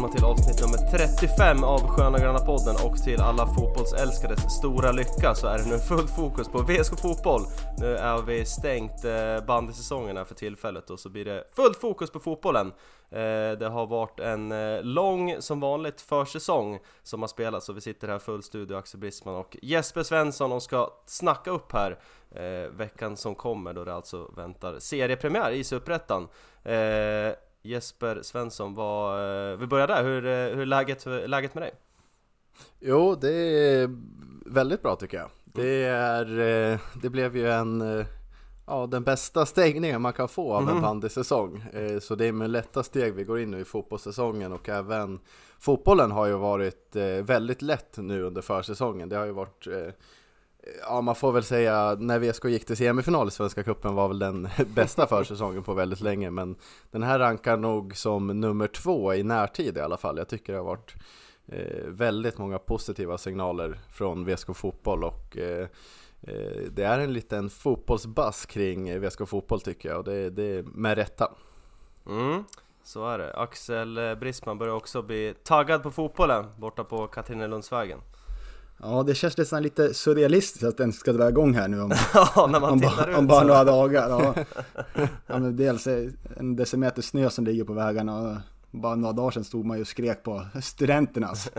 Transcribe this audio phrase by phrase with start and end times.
[0.00, 5.34] välkomna till avsnitt nummer 35 av Sköna Gröna Podden och till alla fotbollsälskares stora lycka
[5.34, 7.42] så är det nu fullt fokus på VSK Fotboll.
[7.78, 12.10] Nu är vi stängt eh, bandysäsongen här för tillfället och så blir det fullt fokus
[12.10, 12.66] på fotbollen.
[13.10, 17.80] Eh, det har varit en eh, lång, som vanligt, försäsong som har spelats och vi
[17.80, 21.98] sitter här full studio, Axel Brisman och Jesper Svensson och ska snacka upp här
[22.70, 26.28] veckan som kommer då det alltså väntar seriepremiär i Superettan.
[27.62, 30.22] Jesper Svensson, vad, vi börjar där, hur,
[30.54, 31.72] hur är läget, läget med dig?
[32.80, 33.90] Jo, det är
[34.46, 35.30] väldigt bra tycker jag.
[35.44, 36.24] Det, är,
[37.02, 38.04] det blev ju en,
[38.66, 40.82] ja, den bästa stängningen man kan få av en mm.
[40.82, 41.64] bandysäsong.
[42.00, 45.20] Så det är med lätta steg vi går in nu i fotbollssäsongen och även
[45.58, 49.08] fotbollen har ju varit väldigt lätt nu under försäsongen.
[49.08, 49.66] Det har ju varit
[50.82, 54.18] Ja, man får väl säga när VSK gick till semifinal i Svenska Cupen var väl
[54.18, 56.56] den bästa försäsongen på väldigt länge, men
[56.90, 60.18] den här rankar nog som nummer två i närtid i alla fall.
[60.18, 60.94] Jag tycker det har varit
[61.46, 65.68] eh, väldigt många positiva signaler från VSK Fotboll och eh,
[66.22, 70.62] eh, det är en liten fotbollsbass kring VSK Fotboll tycker jag och det, det är
[70.62, 71.32] med rätta.
[72.06, 72.44] Mm.
[72.82, 73.34] Så är det.
[73.34, 78.00] Axel eh, Brisman börjar också bli taggad på fotbollen borta på Katrinelundsvägen.
[78.82, 82.48] Ja, det känns nästan lite surrealistiskt att den ska dra igång här nu om, ja,
[82.50, 84.08] när man om, tittar om, bara några dagar.
[84.08, 84.34] Ja.
[85.26, 85.86] ja, dels
[86.36, 88.36] en decimeter snö som ligger på vägarna och
[88.70, 91.50] bara några dagar sedan stod man ju och skrek på studenternas.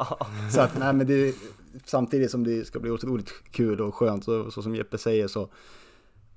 [0.52, 1.34] så att, nej men det,
[1.84, 5.48] samtidigt som det ska bli otroligt kul och skönt, så, så som Jeppe säger så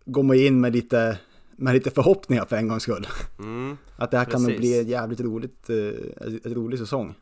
[0.06, 1.20] går man in med lite,
[1.56, 3.08] med lite förhoppningar för en gångs skull.
[3.40, 7.14] Mm, att det här kan nog bli ett jävligt roligt, eh, rolig säsong.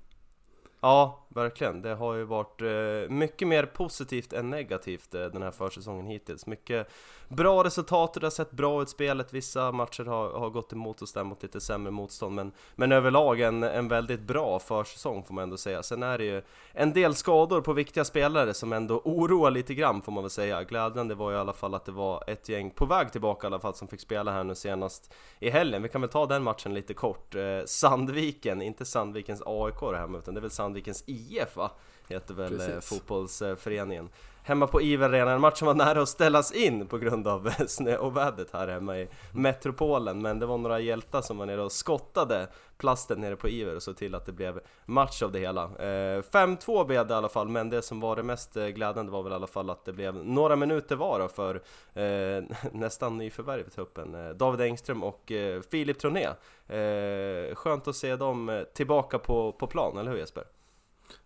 [0.81, 1.81] Ja, verkligen.
[1.81, 6.47] Det har ju varit eh, mycket mer positivt än negativt eh, den här försäsongen hittills.
[6.47, 6.87] Mycket
[7.31, 9.33] bra resultat och det har sett bra ut spelet.
[9.33, 12.35] Vissa matcher har, har gått emot oss där mot lite sämre motstånd.
[12.35, 15.83] Men, men överlag en, en väldigt bra försäsong får man ändå säga.
[15.83, 16.41] Sen är det ju
[16.73, 20.63] en del skador på viktiga spelare som ändå oroar lite grann får man väl säga.
[20.63, 23.47] Glädjande var ju i alla fall att det var ett gäng på väg tillbaka i
[23.47, 25.81] alla fall som fick spela här nu senast i helgen.
[25.81, 27.35] Vi kan väl ta den matchen lite kort.
[27.35, 31.71] Eh, Sandviken, inte Sandvikens AIK det här utan det är väl Sandvikens IF va?
[32.09, 32.89] Heter väl eh, Precis.
[32.89, 34.09] fotbollsföreningen
[34.43, 38.97] hemma på Iver Matchen var nära att ställas in på grund av snöovädret här hemma
[38.97, 40.21] i metropolen.
[40.21, 42.47] Men det var några hjältar som var nere och skottade
[42.77, 45.67] plasten nere på Iver och såg till att det blev match av det hela.
[45.67, 49.11] 5-2 eh, blev det i alla fall, men det som var det mest eh, glädjande
[49.11, 51.55] var väl i alla fall att det blev några minuter var för
[51.93, 54.15] eh, nästan nyförvärv i truppen.
[54.15, 56.27] Eh, David Engström och eh, Filip Troné.
[56.67, 60.43] Eh, skönt att se dem tillbaka på, på plan, eller hur Jesper?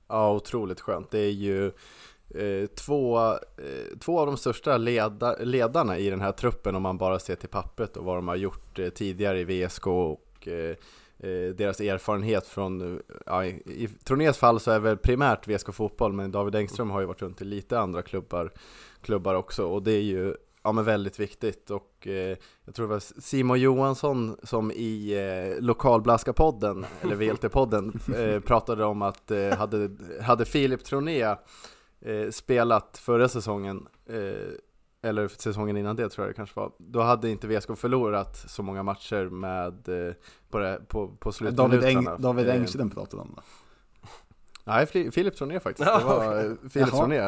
[0.08, 1.12] Ja, otroligt skönt.
[1.12, 1.72] Det är ju
[2.30, 6.98] Eh, två, eh, två av de största leda, ledarna i den här truppen om man
[6.98, 10.76] bara ser till pappret och vad de har gjort eh, tidigare i VSK och eh,
[11.20, 16.14] eh, deras erfarenhet från, eh, ja, i Tronés fall så är väl primärt VSK Fotboll
[16.14, 18.52] men David Engström har ju varit runt i lite andra klubbar,
[19.02, 22.94] klubbar också och det är ju ja, men väldigt viktigt och eh, jag tror det
[22.94, 29.90] var Simon Johansson som i eh, Lokalblaska-podden, eller VLT-podden, eh, pratade om att eh, hade,
[30.22, 36.38] hade Filip Troné eh, spelat förra säsongen, eh, eller säsongen innan det tror jag det
[36.38, 39.86] kanske var, då hade inte VSK förlorat så många matcher med,
[40.50, 41.82] på, det, på, på slutminuterna.
[41.82, 43.42] David, Eng, David Engström pratade om det.
[44.68, 45.90] Nej, Filip Troné faktiskt.
[46.00, 47.20] Det var, eh, Filip Troné.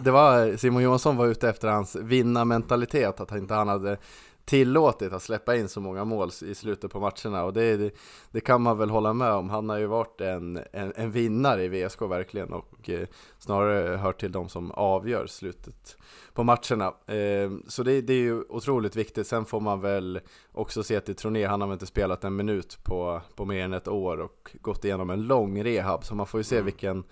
[0.00, 3.96] det var, Simon Johansson var ute efter hans vinnarmentalitet, att han inte han hade
[4.44, 7.90] tillåtit att släppa in så många mål i slutet på matcherna och det, det,
[8.30, 9.50] det, kan man väl hålla med om.
[9.50, 13.08] Han har ju varit en, en, en vinnare i VSK verkligen och eh,
[13.38, 15.96] snarare hört till de som avgör slutet
[16.34, 16.86] på matcherna.
[17.06, 19.26] Eh, så det, det, är ju otroligt viktigt.
[19.26, 20.20] Sen får man väl
[20.52, 23.72] också se till Troné, han har väl inte spelat en minut på, på mer än
[23.72, 26.64] ett år och gått igenom en lång rehab, så man får ju se mm.
[26.64, 27.04] vilken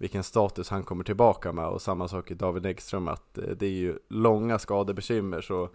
[0.00, 3.66] vilken status han kommer tillbaka med och samma sak i David Ekström att eh, det
[3.66, 5.68] är ju långa skadebekymmer så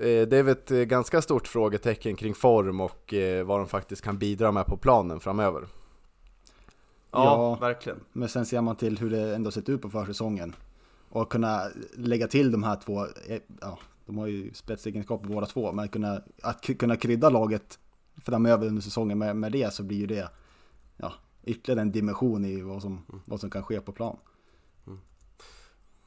[0.00, 4.02] det är väl ett eh, ganska stort frågetecken kring form och eh, vad de faktiskt
[4.02, 5.66] kan bidra med på planen framöver.
[7.10, 8.00] Ja, ja, verkligen.
[8.12, 10.56] Men sen ser man till hur det ändå sett ut på försäsongen.
[11.08, 11.62] Och kunna
[11.96, 13.06] lägga till de här två,
[13.60, 17.78] ja, de har ju spetsegenskaper båda två, men kunna, att kunna krydda laget
[18.16, 20.28] framöver under säsongen med, med det så blir ju det
[20.96, 21.12] ja,
[21.44, 23.22] ytterligare en dimension i vad som, mm.
[23.24, 24.16] vad som kan ske på plan.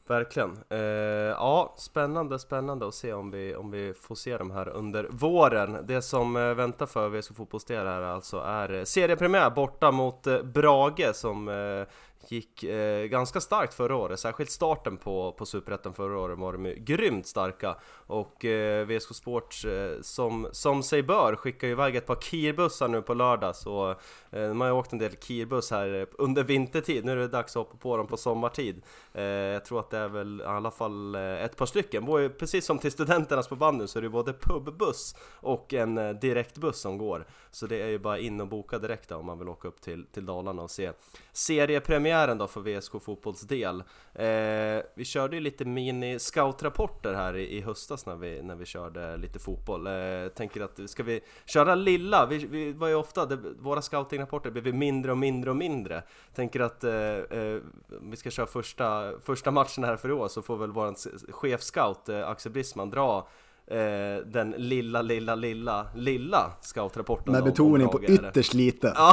[0.08, 0.58] Verkligen.
[0.70, 5.08] Eh, ja, spännande, spännande att se om vi, om vi får se dem här under
[5.12, 5.78] våren.
[5.84, 10.44] Det som eh, väntar för VSK Fotbollsdel här alltså är eh, seriepremiär borta mot eh,
[10.44, 11.88] Brage som eh,
[12.30, 16.74] gick eh, ganska starkt förra året, särskilt starten på, på Superettan förra året var de
[16.78, 17.76] grymt starka
[18.08, 23.02] och eh, VSK Sports eh, som, som sig bör skickar iväg ett par Kirbussar nu
[23.02, 23.56] på lördag.
[23.56, 23.96] Så
[24.32, 27.28] eh, man har ju åkt en del Kirbuss här eh, under vintertid, nu är det
[27.28, 28.82] dags att hoppa på dem på sommartid.
[29.14, 32.06] Eh, jag tror att det är väl i alla fall eh, ett par stycken,
[32.40, 36.80] precis som till studenternas på bandy så är det både pubbuss och en eh, direktbuss
[36.80, 37.28] som går.
[37.52, 40.06] Så det är ju bara in och boka direkt om man vill åka upp till,
[40.06, 40.92] till Dalarna och se
[41.32, 43.84] seriepremiären då för VSK Fotbolls del.
[44.14, 49.18] Eh, vi körde ju lite mini-scoutrapporter här i, i höstas när vi, när vi körde
[49.18, 49.88] lite fotboll.
[49.88, 52.26] Eh, tänker att, ska vi köra lilla?
[52.26, 56.04] Vi, vi var ju ofta, det, våra scoutingrapporter blev mindre och mindre och mindre.
[56.36, 57.60] Tänker att eh, eh,
[58.02, 60.96] vi ska köra första, första matchen här för i år så får väl vår
[61.32, 63.28] chefscout eh, Axel Brisman dra
[63.68, 68.98] eh, den lilla, lilla, lilla, lilla scoutrapporten Med betoning på ytterst lite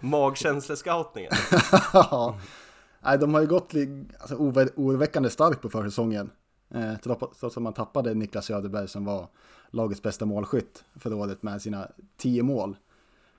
[0.00, 1.32] Magkänslescoutningen
[3.06, 3.72] Nej, de har ju gått
[4.18, 4.34] alltså,
[4.76, 6.30] oroväckande starkt på försäsongen.
[6.74, 9.28] Eh, Trots att man tappade Niklas Söderberg som var
[9.70, 12.76] lagets bästa målskytt för året med sina tio mål.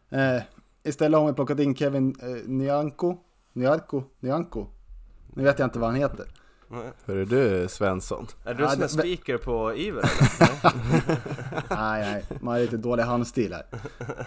[0.10, 0.42] Eh,
[0.84, 3.18] Istället har man plockat in Kevin eh, Nyanko
[3.54, 4.68] Nyarko, Nyanko
[5.34, 6.26] Nu vet jag inte vad han heter.
[7.06, 8.28] Hur är du Svensson?
[8.46, 10.12] Är du som är speaker på Iver
[11.70, 13.66] nej, nej, man har lite dålig handstil här.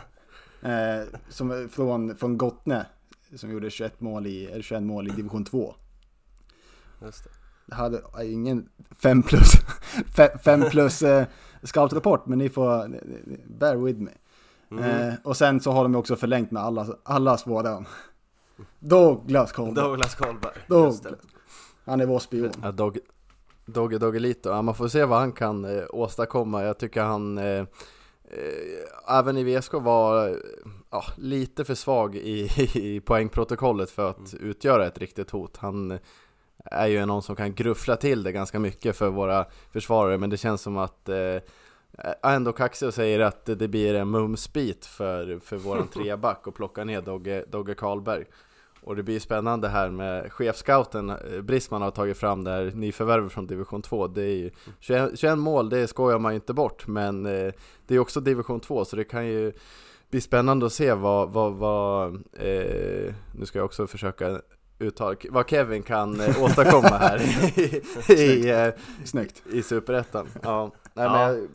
[0.63, 2.87] Eh, som från, från Gottne,
[3.37, 5.75] som gjorde 21 mål i, 21 mål i division 2.
[7.03, 7.31] Just det.
[7.67, 8.69] Jag hade ingen
[9.03, 9.53] 5 plus,
[10.45, 11.27] 5 plus eh,
[11.63, 13.01] scoutrapport, men ni får,
[13.59, 14.11] bear with me.
[14.71, 14.85] Mm.
[14.85, 17.87] Eh, och sen så har de också förlängt med alla, allas våran.
[18.79, 19.85] Douglas Karlberg.
[19.85, 20.53] Douglas Karlberg.
[20.69, 21.03] Douglas.
[21.85, 22.53] Han är vår spion.
[22.63, 22.99] Ja, Dog,
[23.67, 26.63] Dogge Doggelito, ja, man får se vad han kan eh, åstadkomma.
[26.63, 27.65] Jag tycker han eh,
[28.31, 30.41] eh, även i VSK var
[30.91, 34.51] ja, lite för svag i, i poängprotokollet för att mm.
[34.51, 35.57] utgöra ett riktigt hot.
[35.57, 35.99] Han
[36.65, 40.37] är ju någon som kan gruffla till det ganska mycket för våra försvarare, men det
[40.37, 41.37] känns som att eh,
[42.23, 46.85] ändå kaxig och säger att det blir en mumsbit för, för våran treback och plocka
[46.85, 48.25] ner Dogge, Dogge Karlberg.
[48.83, 53.47] Och det blir spännande här med chefscouten eh, Brisman har tagit fram där nyförvärvet från
[53.47, 54.51] division 2 Det är ju
[54.81, 57.53] 21, 21 mål, det skojar man ju inte bort Men eh,
[57.87, 59.53] det är också division 2 så det kan ju
[60.11, 64.41] bli spännande att se vad, vad, vad eh, Nu ska jag också försöka
[64.79, 67.21] uttala vad Kevin kan eh, åstadkomma här
[67.59, 67.83] i,
[68.13, 68.69] i, eh,
[69.05, 69.43] Snyggt.
[69.53, 70.29] i Superettan.
[70.43, 71.13] Ja, nej, ja.
[71.13, 71.49] Men,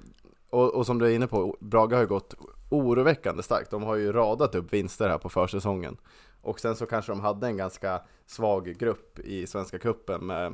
[0.49, 2.35] och, och som du är inne på, Braga har ju gått
[2.69, 3.71] oroväckande starkt.
[3.71, 5.97] De har ju radat upp vinster här på försäsongen
[6.45, 10.53] och sen så kanske de hade en ganska svag grupp i Svenska Kuppen med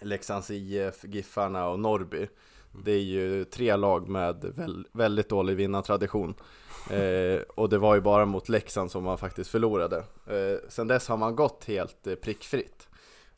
[0.00, 2.28] Leksands IF, Giffarna och Norrby.
[2.84, 4.54] Det är ju tre lag med
[4.92, 6.34] väldigt dålig vinnartradition.
[6.90, 9.96] Eh, och det var ju bara mot Leksand som man faktiskt förlorade.
[10.26, 12.88] Eh, sen dess har man gått helt eh, prickfritt.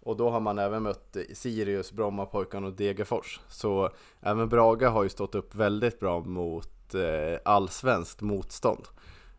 [0.01, 3.41] Och då har man även mött Sirius, Brommapojkarna och Degerfors.
[3.49, 3.91] Så
[4.21, 8.85] även Braga har ju stått upp väldigt bra mot eh, allsvenskt motstånd.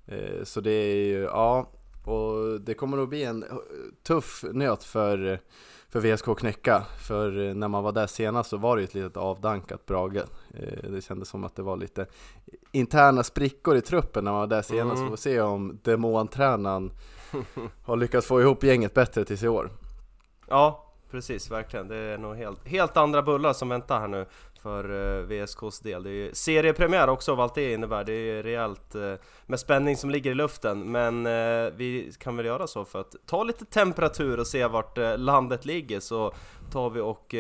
[0.06, 1.72] Eh, så det är ju, ja,
[2.05, 3.50] och det kommer nog bli en eh,
[4.03, 5.39] tuff nöt för,
[5.89, 6.85] för VSK att knäcka.
[7.07, 10.17] För när man var där senast så var det ett litet avdankat Brage.
[10.53, 12.05] Eh, det kändes som att det var lite
[12.71, 14.97] interna sprickor i truppen när man var där senast.
[14.97, 15.09] Mm.
[15.09, 16.91] Får se om demontränaren
[17.83, 19.69] har lyckats få ihop gänget bättre tills i år.
[20.47, 21.88] Ja, precis, verkligen.
[21.88, 24.25] Det är nog helt, helt andra bullar som väntar här nu
[24.65, 26.03] för eh, VSKs del.
[26.03, 28.03] Det är ju seriepremiär också av allt det innebär.
[28.03, 29.13] Det är rejält eh,
[29.45, 30.91] med spänning som ligger i luften.
[30.91, 34.98] Men eh, vi kan väl göra så för att ta lite temperatur och se vart
[35.17, 36.34] landet ligger så
[36.72, 37.34] tar vi och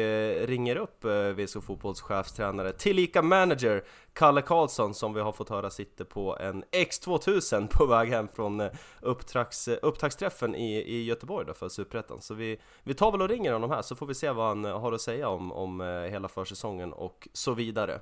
[0.47, 1.05] ringer upp
[1.35, 6.63] VSK Fotbolls chefstränare, tillika manager Kalle Karlsson som vi har fått höra sitter på en
[6.63, 8.69] X2000 på väg hem från
[9.01, 12.21] upptakts, upptaktsträffen i, i Göteborg då för Superettan.
[12.21, 14.63] Så vi, vi tar väl och ringer honom här så får vi se vad han
[14.65, 17.99] har att säga om, om hela försäsongen och så vidare.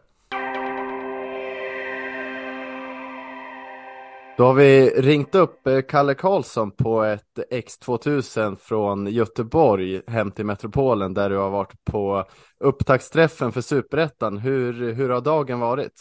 [4.38, 10.46] Då har vi ringt upp eh, Kalle Karlsson på ett X2000 från Göteborg hem till
[10.46, 12.26] Metropolen där du har varit på
[12.60, 14.38] upptaktsträffen för Superettan.
[14.38, 15.94] Hur, hur har dagen varit?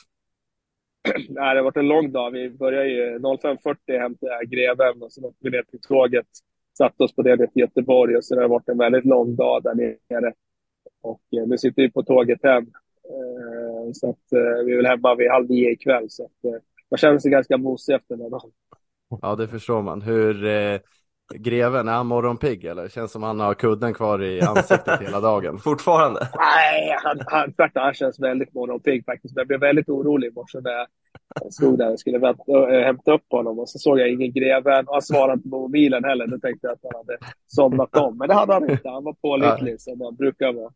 [1.28, 2.30] Nej, det har varit en lång dag.
[2.30, 6.26] Vi började ju 05.40 hem till Greven och så åkte vi ner till tåget.
[6.78, 9.62] Satte oss på det till Göteborg och så det har varit en väldigt lång dag
[9.62, 10.32] där nere.
[11.02, 12.66] Och eh, nu sitter vi på tåget hem.
[13.92, 16.06] Eh, så att vi är väl hemma vid halv nio ikväll.
[16.08, 18.50] Så att man känner sig ganska mosig efter den här dagen.
[19.22, 20.02] Ja, det förstår man.
[20.02, 20.80] Hur, eh,
[21.34, 22.88] greven, är han morgonpigg eller?
[22.88, 25.58] Känns som han har kudden kvar i ansiktet hela dagen.
[25.64, 26.28] Fortfarande?
[26.36, 29.34] Nej, han, han, tvärtom, han känns väldigt morgonpigg faktiskt.
[29.34, 30.86] Men jag blev väldigt orolig i morse när jag
[31.52, 34.88] stod där och skulle vänta, äh, hämta upp honom och så såg jag ingen greven
[34.88, 36.26] och han svarade inte på mobilen heller.
[36.26, 38.18] Då tänkte jag att han hade somnat om.
[38.18, 38.88] Men det hade han inte.
[38.88, 40.72] Han var pålitlig som han brukar vara.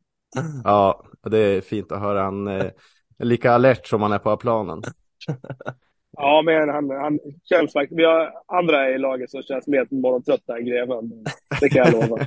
[0.64, 2.22] Ja, det är fint att höra.
[2.22, 2.72] Han är
[3.18, 4.82] lika alert som han är på planen.
[6.18, 7.18] Ja, men han, han
[7.48, 7.98] känns faktiskt...
[7.98, 11.24] Vi har andra i laget som känns mer morgontrötta än greven.
[11.60, 12.26] Det kan jag lova.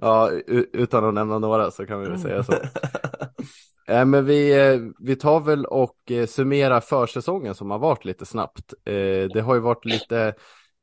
[0.00, 0.30] ja,
[0.72, 2.52] utan att nämna några så kan vi väl säga så.
[3.88, 8.26] äh, men vi, eh, vi tar väl och eh, summerar försäsongen som har varit lite
[8.26, 8.74] snabbt.
[9.34, 10.34] Det har ju varit lite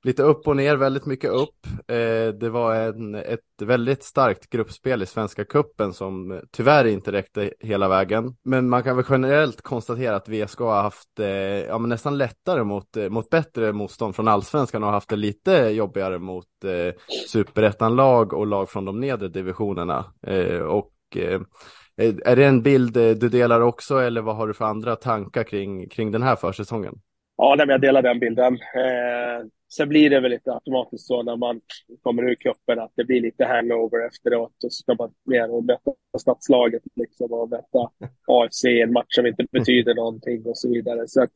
[0.03, 1.67] lite upp och ner, väldigt mycket upp.
[1.87, 7.53] Eh, det var en, ett väldigt starkt gruppspel i Svenska Kuppen som tyvärr inte räckte
[7.59, 8.35] hela vägen.
[8.43, 12.63] Men man kan väl generellt konstatera att VSK har haft eh, ja, men nästan lättare
[12.63, 16.93] mot, eh, mot bättre motstånd från allsvenskan och haft det lite jobbigare mot eh,
[17.27, 20.05] superettan-lag och lag från de nedre divisionerna.
[20.27, 21.41] Eh, och eh,
[22.25, 25.43] är det en bild eh, du delar också eller vad har du för andra tankar
[25.43, 26.93] kring, kring den här försäsongen?
[27.37, 28.53] Ja, nej, jag delar den bilden.
[28.53, 31.61] Eh, Sen blir det väl lite automatiskt så när man
[32.01, 35.63] kommer ur cupen att det blir lite hangover efteråt och så ska man ner och
[35.63, 37.91] möta stadslaget liksom och möta
[38.27, 41.07] AFC i en match som inte betyder någonting och så vidare.
[41.07, 41.27] Så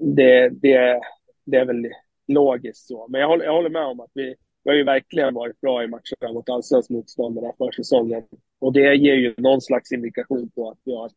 [0.00, 1.00] det, det,
[1.44, 1.86] det är väl
[2.28, 3.06] logiskt så.
[3.08, 5.84] Men jag håller, jag håller med om att vi, vi har ju verkligen varit bra
[5.84, 8.22] i matcherna mot allsvensk motståndare för säsongen.
[8.58, 11.10] Och det ger ju någon slags indikation på att vi har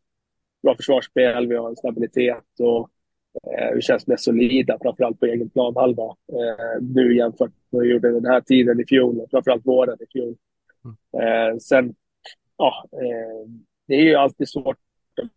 [0.63, 2.89] bra försvarsspel, vi har en stabilitet och
[3.33, 6.03] Eh, vi känns mest solida, framförallt på egen planhalva.
[6.03, 9.97] Eh, nu jämfört med vad vi gjorde den här tiden i fjol, och framförallt våren
[9.99, 10.35] i fjol.
[11.21, 11.95] Eh, sen,
[12.57, 13.49] ja, eh,
[13.87, 14.77] det är ju alltid svårt
[15.21, 15.29] att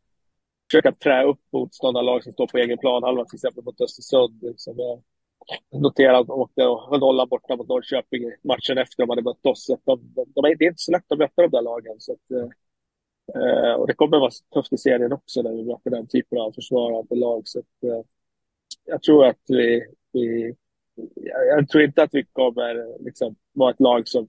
[0.71, 4.39] försöka trä upp motståndarlag som står på egen planhalva, till exempel mot Östersund.
[4.43, 4.75] Liksom.
[5.71, 9.47] Jag noterade att de åkte och nolla borta mot Norrköping matchen efter de hade mött
[9.47, 9.67] oss.
[9.67, 11.95] De, de, de, det är inte så lätt att möta de där lagen.
[11.99, 12.53] Så att,
[13.35, 16.53] eh, och det kommer vara tufft i serien också när vi möter den typen av
[16.53, 17.43] försvarande lag.
[17.45, 18.03] Så att, eh,
[18.85, 20.55] jag tror att vi, vi
[21.15, 24.29] jag, jag, tror inte att vi kommer liksom, vara ett lag som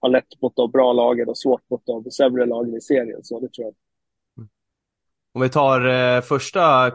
[0.00, 3.24] har lätt mot de bra lagen och svårt mot de sämre lagen i serien.
[3.24, 3.74] Så det tror jag.
[5.32, 6.90] Om vi tar eh, första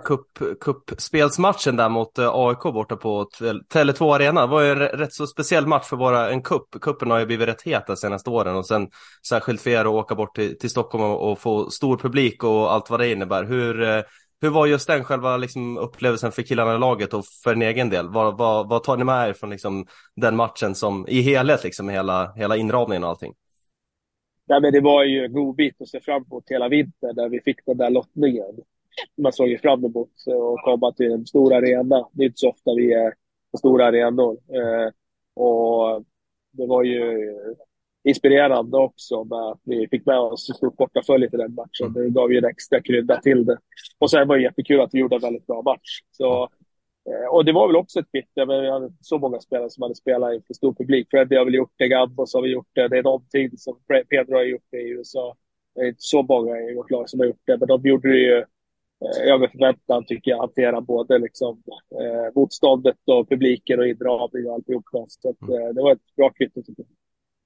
[0.62, 3.30] kuppspelsmatchen där mot eh, AIK borta på
[3.74, 4.42] Tele2 Arena.
[4.42, 6.82] Det var ju en rätt så speciell match för våra, en kupp.
[6.82, 8.88] Kuppen har ju blivit rätt het de senaste åren och sen
[9.28, 12.74] särskilt för er att åka bort till, till Stockholm och, och, få stor publik och
[12.74, 13.44] allt vad det innebär.
[13.44, 14.02] Hur, eh,
[14.42, 17.90] hur var just den själva liksom, upplevelsen för killarna i laget och för en egen
[17.90, 18.10] del?
[18.10, 21.90] Vad, vad, vad tar ni med er från liksom, den matchen som i helhet, liksom,
[21.90, 23.34] hela, hela inramningen och allting?
[24.48, 27.30] Nej, men det var ju en god bit att se fram emot hela vintern när
[27.30, 28.56] vi fick den där lottningen.
[29.18, 32.10] Man såg ju fram emot att komma till en stor arena.
[32.12, 33.14] Det är inte så ofta vi är
[33.52, 34.34] på stora arenor.
[34.34, 34.92] Eh,
[35.44, 36.06] och
[36.52, 37.34] det var ju
[38.04, 41.94] inspirerande också med att vi fick med oss ett stort bortafölje till den matchen.
[41.94, 43.58] Det gav ju en extra krydda till det.
[44.00, 46.00] Och sen var det jättekul att vi gjorde en väldigt bra match.
[46.12, 46.50] Så
[47.32, 49.96] och det var väl också ett byte, men vi hade så många spelare som hade
[49.96, 51.08] spelat inför stor publik.
[51.12, 52.88] Freddy har väl gjort det, Gambos har vi gjort det.
[52.88, 53.78] Det är någonting som
[54.10, 55.36] Pedro har gjort det i USA.
[55.76, 58.10] Det är inte så många i vårt lag som har gjort det, men de gjorde
[58.10, 61.64] det ju eh, över förväntan tycker jag, hantera både liksom,
[62.02, 65.06] eh, motståndet och publiken och inramning och alltihopa.
[65.08, 67.05] Så att, eh, det var ett bra kvitto tycker jag.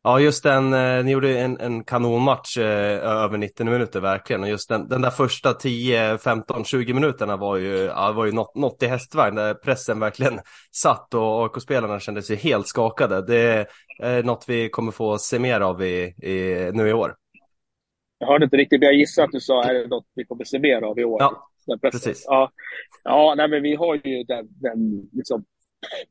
[0.10, 4.44] Ja, just den, eh, ni gjorde en, en kanonmatch eh, över 90 minuter verkligen.
[4.44, 8.32] Och just den, den där första 10, 15, 20 minuterna var ju, ja, var ju
[8.32, 10.40] något, något i hästvagn där pressen verkligen
[10.72, 13.22] satt och AIK-spelarna kände sig helt skakade.
[13.22, 13.68] Det
[14.04, 17.16] är något vi kommer få se mer av i, i, nu i år.
[18.20, 20.44] Jag hörde inte riktigt, men jag gissar att du sa är det något vi kommer
[20.44, 21.18] se mer av i år?
[21.20, 21.52] Ja,
[21.82, 22.24] precis.
[22.28, 22.52] Ja,
[23.04, 25.46] ja nej, men vi har ju den, den liksom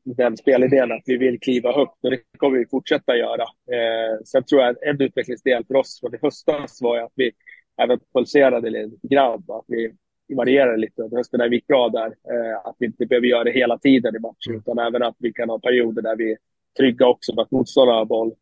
[0.03, 3.43] den spelidén att vi vill kliva högt och det kommer vi fortsätta göra.
[3.43, 7.31] Eh, sen tror jag en utvecklingsdel för oss från i höstas var att vi
[7.81, 9.43] även pulserade lite grann.
[9.47, 9.91] Att vi
[10.35, 12.07] varierade lite under hösten när vi gick bra där.
[12.07, 15.33] Eh, att vi inte behöver göra det hela tiden i matchen utan även att vi
[15.33, 16.37] kan ha perioder där vi är
[16.77, 18.33] trygga också med att motståndaren har boll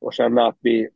[0.00, 0.88] och känna att vi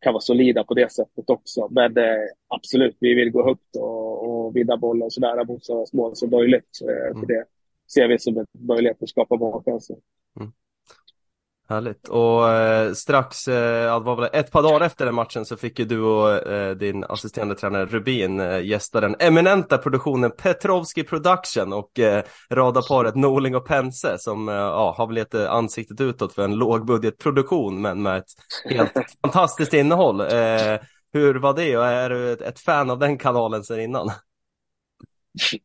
[0.00, 1.68] kan vara solida på det sättet också.
[1.70, 6.16] Men eh, absolut, vi vill gå högt och, och vinna bollen så nära motståndarnas mål
[6.16, 6.80] som möjligt.
[6.82, 7.26] Eh, för mm.
[7.26, 7.44] det
[7.92, 9.96] ser vi som en möjlighet att skapa målchanser.
[10.40, 10.52] Mm.
[11.68, 12.08] Härligt.
[12.08, 15.84] Och eh, strax, eh, var väl ett par dagar efter den matchen så fick ju
[15.84, 21.98] du och eh, din assisterande tränare Rubin eh, gästa den eminenta produktionen Petrovski Production och
[21.98, 26.54] eh, radarparet Norling och Pense som eh, ja, har väl eh, ansiktet utåt för en
[26.54, 28.30] lågbudgetproduktion men med ett
[28.70, 30.20] helt fantastiskt innehåll.
[30.20, 30.80] Eh,
[31.12, 34.10] hur var det och är du ett, ett fan av den kanalen sedan innan?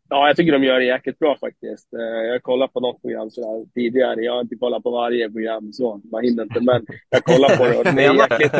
[0.09, 1.93] Ja, jag tycker de gör det jäkligt bra faktiskt.
[1.93, 4.21] Eh, jag har kollat på något program sådär tidigare.
[4.21, 6.61] Jag har inte kollat på varje program så, man hinner inte.
[6.61, 8.53] Men jag kollar på det och det är jäkligt...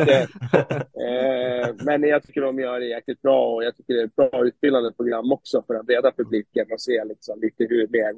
[1.00, 4.16] Eh, men jag tycker de gör det jäkligt bra och jag tycker det är ett
[4.16, 8.16] bra utbildande program också för den breda publiken och se liksom lite hur, mer,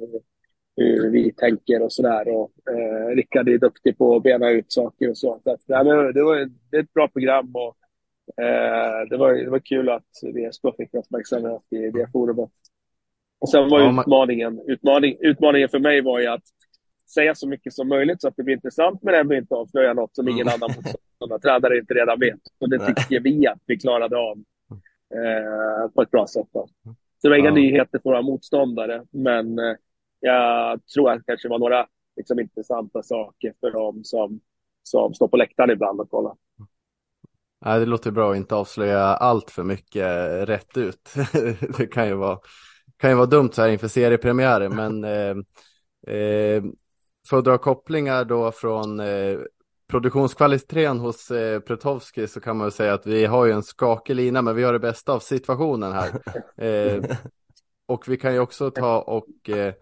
[0.76, 2.28] hur vi tänker och sådär.
[2.30, 5.40] eh, Rickard är duktig på att bena ut saker och så.
[5.44, 7.76] så men det, var, det är ett bra program och
[8.44, 12.50] eh, det, var, det var kul att VSK fick uppmärksamhet i det forumet.
[13.42, 16.42] Och sen var ja, utmaningen, utmaning, utmaningen för mig var ju att
[17.14, 20.16] säga så mycket som möjligt så att det blir intressant men ändå inte avslöja något
[20.16, 20.60] som ingen mm.
[20.62, 22.40] annan tränare inte redan vet.
[22.60, 24.38] Och det tycker vi att vi klarade av
[25.14, 26.46] eh, på ett bra sätt.
[26.52, 26.68] Då.
[26.84, 27.54] Så det var inga ja.
[27.54, 29.74] nyheter för våra motståndare, men eh,
[30.20, 34.40] jag tror att det kanske var några liksom, intressanta saker för dem som,
[34.82, 36.34] som står på läktaren ibland och kollar.
[37.64, 40.06] Nej, det låter bra att inte avslöja allt för mycket
[40.48, 41.14] rätt ut.
[41.78, 42.38] det kan ju vara
[43.02, 45.04] kan ju vara dumt så här inför seriepremiären, men
[46.06, 46.62] eh, eh,
[47.28, 49.38] för att dra kopplingar då från eh,
[49.88, 54.14] produktionskvaliteten hos eh, Pretowski så kan man väl säga att vi har ju en skakig
[54.14, 56.10] lina, men vi har det bästa av situationen här.
[56.64, 57.16] Eh,
[57.86, 59.74] och vi kan ju också ta och eh,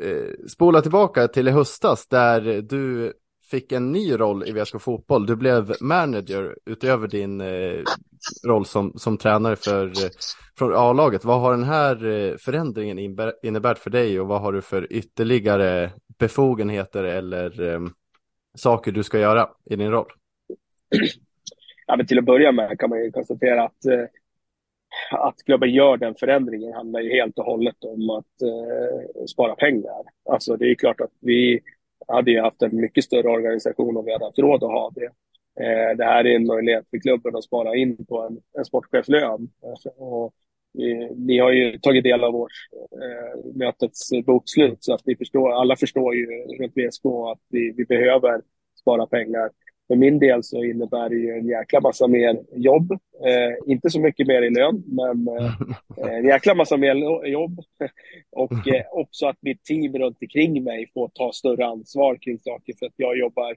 [0.00, 3.12] eh, spola tillbaka till i höstas där du
[3.50, 5.26] fick en ny roll i VSK Fotboll.
[5.26, 7.82] Du blev manager utöver din eh,
[8.46, 10.10] roll som, som tränare för, eh,
[10.58, 11.24] för A-laget.
[11.24, 12.98] Vad har den här eh, förändringen
[13.42, 17.80] innebärt för dig och vad har du för ytterligare befogenheter eller eh,
[18.54, 20.08] saker du ska göra i din roll?
[21.86, 24.04] Ja, men till att börja med kan man ju konstatera att, eh,
[25.10, 30.02] att klubben gör den förändringen handlar ju helt och hållet om att eh, spara pengar.
[30.30, 31.60] Alltså det är klart att vi
[32.08, 35.10] hade ju haft en mycket större organisation om vi hade haft råd att ha det.
[35.60, 39.48] Eh, det här är en möjlighet för klubben att spara in på en, en sportchefslön.
[39.62, 40.32] Alltså, och
[40.72, 45.52] vi, ni har ju tagit del av vårt eh, mötets bokslut så att vi förstår,
[45.52, 46.26] alla förstår ju
[46.60, 48.40] runt VSK att vi, vi behöver
[48.80, 49.50] spara pengar.
[49.86, 52.92] För min del så innebär det ju en jäkla massa mer jobb.
[52.92, 55.52] Eh, inte så mycket mer i lön, men eh,
[56.16, 57.60] en jäkla massa mer jobb.
[58.30, 62.74] och eh, också att mitt team runt omkring mig får ta större ansvar kring saker
[62.78, 63.56] för att jag jobbar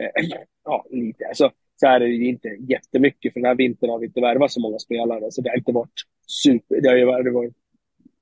[0.00, 0.24] eh,
[0.64, 1.26] ja, lite.
[1.26, 4.52] Alltså, så här är det inte jättemycket, för den här vintern har vi inte värvat
[4.52, 6.80] så många spelare, så det har inte varit super...
[6.80, 7.50] Det, har ju varit, det, var,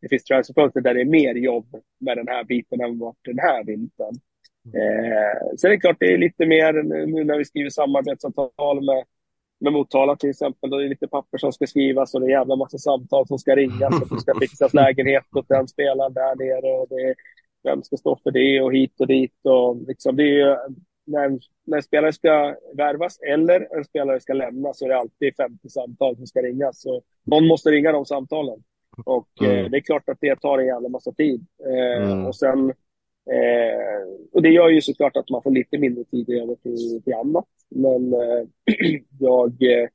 [0.00, 1.66] det finns transferfönster där det är mer jobb
[2.00, 4.14] med den här biten än vad den här vintern.
[4.66, 6.72] Eh, sen är det klart, det är lite mer
[7.07, 9.05] nu när vi skriver samarbetsavtal med,
[9.61, 10.70] med Motala till exempel.
[10.70, 13.27] Då är det lite papper som ska skrivas och det är en jävla massa samtal
[13.27, 14.03] som ska ringas.
[14.03, 16.81] Och det ska fixas lägenhet åt den spelaren där nere.
[16.81, 17.14] Och det
[17.62, 19.35] vem ska stå för det och hit och dit.
[19.42, 20.57] Och liksom, det är ju,
[21.05, 25.37] när, när en spelare ska värvas eller en spelare ska lämna så är det alltid
[25.37, 26.83] 50 samtal som ska ringas.
[26.83, 28.62] Så någon måste ringa de samtalen.
[29.05, 29.64] Och eh, mm.
[29.64, 31.46] eh, det är klart att det tar en jävla massa tid.
[31.66, 32.27] Eh, mm.
[32.27, 32.72] Och sen
[33.30, 37.14] Eh, och det gör ju såklart att man får lite mindre tid över till, till
[37.14, 37.46] annat.
[37.68, 38.46] Men eh,
[39.18, 39.88] jag, eh,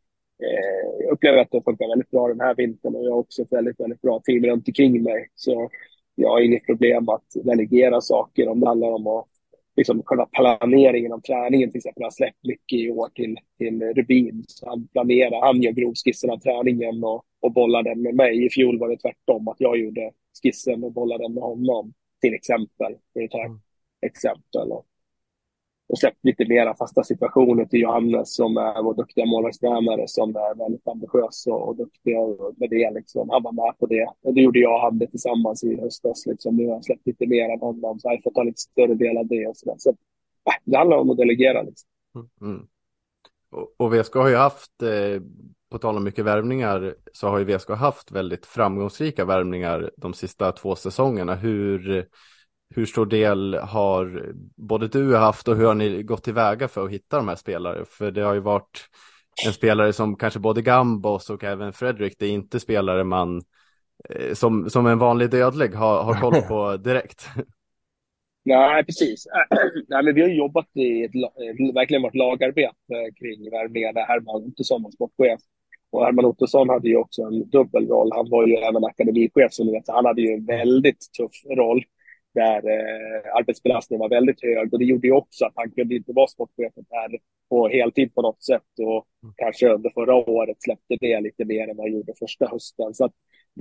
[1.11, 3.79] upplever att det funkar väldigt bra den här vintern och jag har också ett väldigt,
[3.79, 5.29] väldigt bra team runt omkring mig.
[5.35, 5.69] Så
[6.15, 9.27] jag har inget problem att delegera saker om det handlar om att
[9.75, 11.71] liksom, själva planeringen av träningen.
[11.71, 14.43] Till exempel jag har släppt mycket i år till, till Rubin.
[14.47, 18.45] Så han planerar, han gör grovskissen av träningen och, och bollar den med mig.
[18.45, 20.11] I fjol var det tvärtom, att jag gjorde
[20.43, 22.95] skissen och bollade den med honom till exempel.
[23.13, 23.60] För att ta mm.
[24.01, 24.71] exempel.
[24.71, 24.86] Och,
[25.89, 30.56] och släppt lite mera fasta situationer till Johannes som är vår duktiga målvaktstränare som är
[30.56, 32.15] väldigt ambitiös och, och duktig
[32.58, 32.91] med det.
[32.91, 33.30] Liksom.
[33.30, 34.08] Han var med på det.
[34.21, 36.25] Och det gjorde jag och han tillsammans i höstas.
[36.25, 36.56] Liksom.
[36.56, 39.17] Nu har jag släppt lite mer än honom så jag får ta lite större del
[39.17, 39.47] av det.
[39.47, 41.62] Och så så äh, det handlar om att delegera.
[41.62, 41.89] Liksom.
[42.15, 42.30] Mm.
[42.41, 42.67] mm.
[43.51, 45.21] Och, och VSK har ju haft eh
[45.69, 50.51] på tal om mycket värvningar så har ju VSK haft väldigt framgångsrika värvningar de sista
[50.51, 51.36] två säsongerna.
[51.36, 52.06] Hur,
[52.75, 56.91] hur stor del har både du haft och hur har ni gått tillväga för att
[56.91, 57.86] hitta de här spelare?
[57.86, 58.89] För det har ju varit
[59.45, 63.41] en spelare som kanske både Gambos och även Fredrik, det är inte spelare man
[64.10, 67.30] eh, som, som en vanlig dödlig har, har koll på direkt.
[68.45, 69.27] Nej, precis.
[69.88, 71.12] Nej, men vi har jobbat i ett,
[71.75, 73.99] verkligen varit lagarbete kring värvningarna.
[73.99, 75.41] Herman Ottosson var sportchef
[75.97, 78.12] och Herman Ottosson hade ju också en dubbelroll.
[78.13, 81.83] Han var ju även akademichef, så vet, han hade ju en väldigt tuff roll
[82.33, 84.73] där eh, arbetsbelastningen var väldigt hög.
[84.73, 88.21] Och det gjorde ju också att han kunde inte vara sportchef där på heltid på
[88.21, 88.79] något sätt.
[88.81, 92.93] Och kanske under förra året släppte det lite mer än vad han gjorde första hösten.
[92.93, 93.13] Så att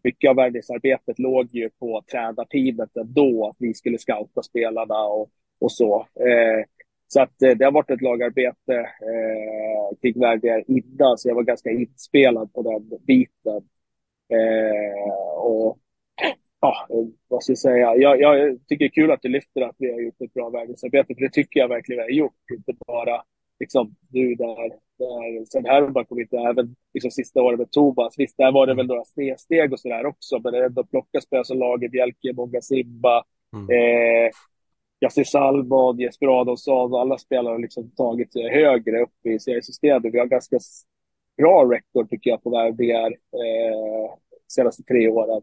[0.05, 5.73] mycket av värvningsarbetet låg ju på tränarteamet ändå, att vi skulle scouta spelarna och, och
[5.73, 6.07] så.
[6.21, 6.65] Eh,
[7.09, 11.43] så att eh, det har varit ett lagarbete eh, kring värvningar innan, så jag var
[11.43, 13.63] ganska inspelad på den biten.
[14.29, 15.79] Eh, och
[16.61, 16.87] ja,
[17.29, 17.97] vad ska jag säga?
[17.97, 20.51] Jag, jag tycker det är kul att du lyfter att vi har gjort ett bra
[20.51, 22.51] värvningsarbete, för det tycker jag verkligen vi har gjort.
[22.57, 23.23] Inte bara
[23.61, 28.15] liksom du där, där sen här kom inte även liksom sista året med Tobas.
[28.19, 31.21] Visst, där var det väl några snedsteg och sådär också, men det är ändå plocka
[31.21, 33.71] spelare som Lager, Bjelke, Många Simba, mm.
[33.71, 34.31] eh,
[35.07, 40.15] Yassir Salmon, Jesper Adolfsson, alla spelare har liksom tagit sig högre upp i seriesystemet.
[40.15, 40.59] Vi har ganska
[41.37, 44.15] bra record tycker jag på värvningar eh,
[44.49, 45.43] senaste tre åren.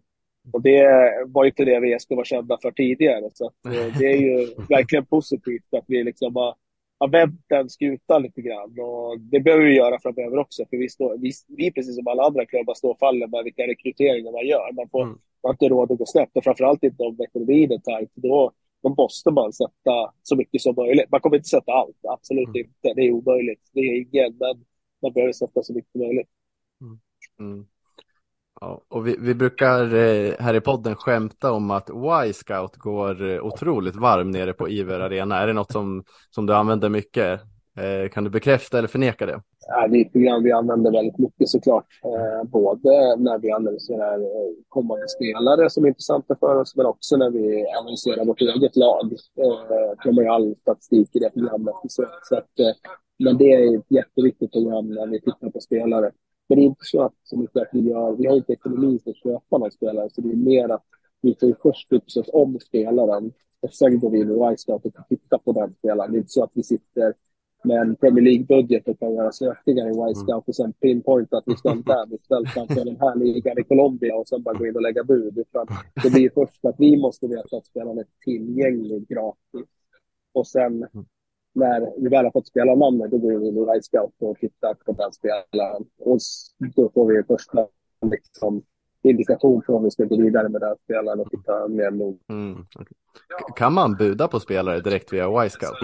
[0.53, 0.85] Och det
[1.27, 3.29] var ju inte det VSK var kända för tidigare.
[3.33, 6.55] Så att, eh, det är ju verkligen positivt att vi liksom har,
[6.99, 8.79] har vänt den skutan lite grann.
[8.79, 10.65] Och det behöver vi göra framöver också.
[10.69, 13.67] För vi, står, vi, vi precis som alla andra klubbar, står och faller med vilka
[13.67, 14.71] rekryteringar man gör.
[14.73, 15.13] Man, får, mm.
[15.13, 16.29] man har inte råd att gå snett.
[16.33, 18.11] Och framförallt inte om ekonomin är tajt.
[18.13, 18.51] Då,
[18.83, 21.11] då måste man sätta så mycket som möjligt.
[21.11, 22.57] Man kommer inte sätta allt, absolut mm.
[22.57, 22.93] inte.
[22.95, 23.69] Det är omöjligt.
[23.73, 24.65] Det är ingen, men
[25.01, 26.29] man behöver sätta så mycket som möjligt.
[26.81, 26.99] Mm.
[27.39, 27.65] mm.
[28.61, 33.45] Ja, och vi, vi brukar eh, här i podden skämta om att Y-scout går eh,
[33.45, 35.37] otroligt varm nere på Iver Arena.
[35.37, 37.41] Är det något som, som du använder mycket?
[37.77, 39.41] Eh, kan du bekräfta eller förneka det?
[39.67, 41.87] Ja, det är ett program vi använder väldigt mycket såklart.
[42.03, 47.17] Eh, både när vi analyserar eh, kommande spelare som är intressanta för oss, men också
[47.17, 49.13] när vi analyserar vårt eget lag.
[49.13, 51.75] Eh, de har ju all statistik i det programmet.
[51.87, 52.49] Så, så att,
[53.19, 56.11] men det är ett jätteviktigt program när vi tittar på spelare.
[56.49, 59.17] Men det är inte så att som vi gör, vi har inte ekonomi för att
[59.17, 60.83] köpa någon spelare, så det är mer att
[61.21, 65.37] vi får först uppsöka om spelaren och sen går vi in i Wisecout och tittar
[65.37, 66.11] på den spelaren.
[66.11, 67.13] Det är inte så att vi sitter
[67.63, 71.55] med en Premier League-budget och kan göra sökningar i Wisecout och sen pinpointa att vi
[71.55, 72.17] ska där, vi
[72.53, 75.37] framför den här ligan i Colombia och sen bara gå in och lägga bud.
[75.37, 75.67] Utan
[76.03, 79.69] det blir först att vi måste veta att spelaren är tillgänglig gratis.
[80.33, 80.87] Och sen
[81.53, 84.37] när vi väl har fått spela namnet, då går vi in i Right Scout och
[84.37, 85.85] tittar på den spelaren.
[85.99, 86.19] Och
[86.75, 87.67] då får vi första
[88.11, 88.63] liksom,
[89.03, 92.19] indikation på om vi ska gå vidare med den spelaren och titta mer nog.
[92.29, 92.97] Mm, okay.
[93.55, 95.77] Kan man buda på spelare direkt via Y-scout?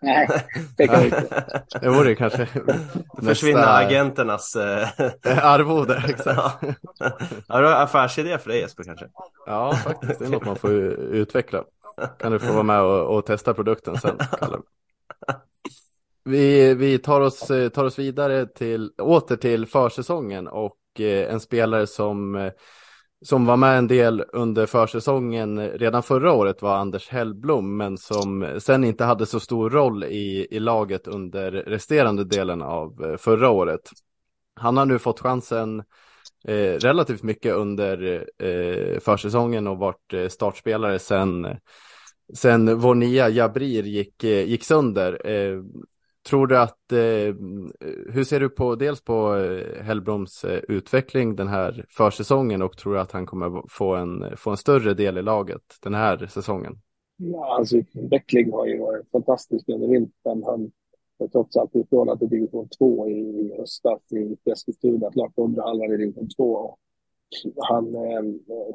[0.00, 0.28] Nej,
[0.76, 1.62] det kan vi inte.
[1.80, 2.48] Det vore kanske
[3.22, 3.74] Försvinna nästa...
[3.74, 4.88] agenternas äh...
[5.44, 6.64] arvode, exakt.
[7.48, 9.06] ja, affärsidé för dig Jesper kanske?
[9.46, 10.18] Ja, faktiskt.
[10.18, 11.64] Det är något man får utveckla.
[12.18, 14.58] Kan du få vara med och, och testa produkten sen, Kalle.
[16.24, 21.86] Vi, vi tar, oss, tar oss vidare till, åter till försäsongen och eh, en spelare
[21.86, 22.52] som, eh,
[23.24, 28.56] som var med en del under försäsongen redan förra året var Anders Hellblom, men som
[28.58, 33.50] sen inte hade så stor roll i, i laget under resterande delen av eh, förra
[33.50, 33.80] året.
[34.56, 35.78] Han har nu fått chansen
[36.44, 41.46] eh, relativt mycket under eh, försäsongen och varit eh, startspelare sen,
[42.34, 45.26] sen vår nya Jabrir gick, eh, gick sönder.
[45.26, 45.62] Eh,
[46.28, 47.34] Tror du att, eh,
[48.12, 52.94] hur ser du på dels på eh, Hellbroms eh, utveckling den här försäsongen och tror
[52.94, 56.78] du att han kommer få en, få en större del i laget den här säsongen?
[57.16, 60.42] Ja, alltså utveckling har ju varit fantastisk under vintern.
[60.46, 60.70] Han
[61.18, 65.96] har trots allt utlånat till division 2 i höstas i Eskilstuna, klart under halvan i
[65.96, 66.76] division 2.
[67.56, 68.22] Han eh,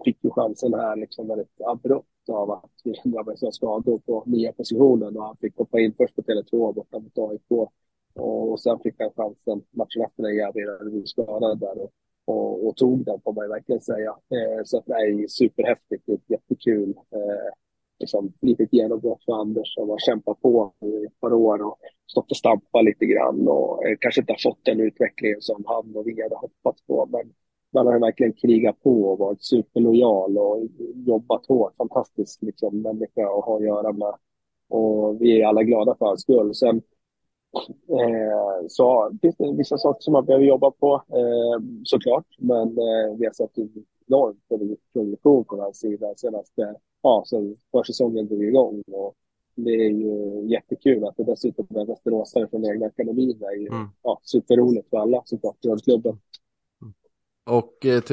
[0.05, 4.51] fick ju chansen här liksom väldigt abrupt av att vi drabbades av skador på nya
[4.51, 8.79] positionen och han fick hoppa in först på Tele2 borta mot AIK och, och sen
[8.79, 11.91] fick han chansen matchen efter när Järvi hade blivit skadad där och,
[12.25, 14.09] och, och, tog den får man ju verkligen säga.
[14.09, 16.89] Eh, så att nej, superhäftigt, jättekul.
[16.89, 17.53] Eh,
[17.99, 21.77] liksom, litet genombrott för Anders som har kämpat på i ett par år och
[22.11, 25.95] stått och stampat lite grann och eh, kanske inte har fått den utvecklingen som han
[25.95, 27.09] och vi hade hoppats på.
[27.11, 27.33] Men
[27.73, 31.75] man har verkligen krigat på och varit superlojal och jobbat hårt.
[31.77, 34.13] Fantastisk liksom, människa att ha att göra med.
[34.69, 36.55] Och vi är alla glada för hans skull.
[36.55, 36.81] Sen
[37.89, 42.25] eh, så finns det vissa saker som man behöver jobba på eh, såklart.
[42.37, 43.57] Men eh, vi har sett
[44.07, 44.47] enormt
[44.93, 48.83] progression på hans sida senaste ja, sen försäsongen drog igång.
[48.87, 49.15] Och
[49.55, 53.37] det är ju jättekul att det dessutom är västeråsare från egna akademin.
[53.39, 53.87] Det är ju mm.
[54.03, 56.19] ja, superroligt för alla såklart i klubben.
[57.49, 58.03] Och eh,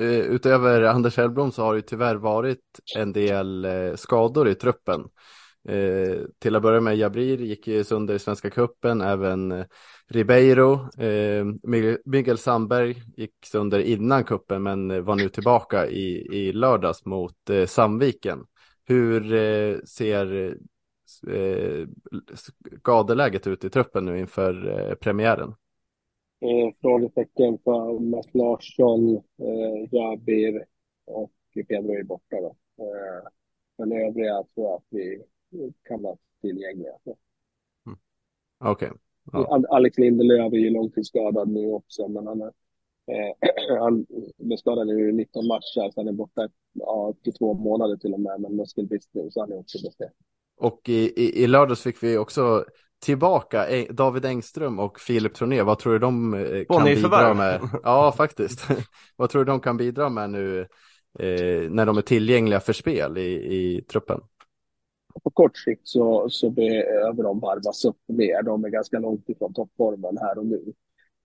[0.00, 5.04] eh, utöver Anders Hellblom så har det tyvärr varit en del eh, skador i truppen.
[5.68, 9.64] Eh, till att börja med Jabrir gick ju sönder i Svenska Kuppen, även eh,
[10.08, 11.44] Ribeiro, eh,
[12.04, 17.66] Miguel Sandberg gick sönder innan kuppen men var nu tillbaka i, i lördags mot eh,
[17.66, 18.44] Sandviken.
[18.84, 20.56] Hur eh, ser
[21.28, 21.86] eh,
[22.80, 25.54] skadeläget ut i truppen nu inför eh, premiären?
[26.40, 30.64] Eh, frågetecken för Mats Larsson, eh, Jabir
[31.06, 31.32] och
[31.68, 32.36] Pedro är borta.
[32.40, 32.56] Då.
[32.84, 33.28] Eh,
[33.78, 35.22] men övriga tror jag att vi
[35.88, 36.92] kan vara tillgängliga.
[37.86, 37.98] Mm.
[38.58, 38.88] Okej.
[38.88, 38.98] Okay.
[39.32, 39.62] Ja.
[39.68, 42.52] Alex Lindelöf är ju långtidsskadad nu också, men han har
[43.08, 44.06] Eh, han
[44.38, 48.20] blev skadad i 19 matcher, så han är borta ja, till två månader till och
[48.20, 50.04] med, men muskelbrist nu, så han är också borta.
[50.56, 52.64] Och i, i, i lördags fick vi också
[53.00, 55.62] tillbaka David Engström och Filip Troné.
[55.62, 57.60] Vad tror du de eh, kan bidra med?
[57.82, 58.60] Ja, faktiskt.
[59.16, 60.60] Vad tror du de kan bidra med nu
[61.18, 64.20] eh, när de är tillgängliga för spel i, i truppen?
[65.24, 68.42] På kort sikt så, så behöver de varvas upp mer.
[68.42, 70.72] De är ganska långt ifrån toppformen här och nu.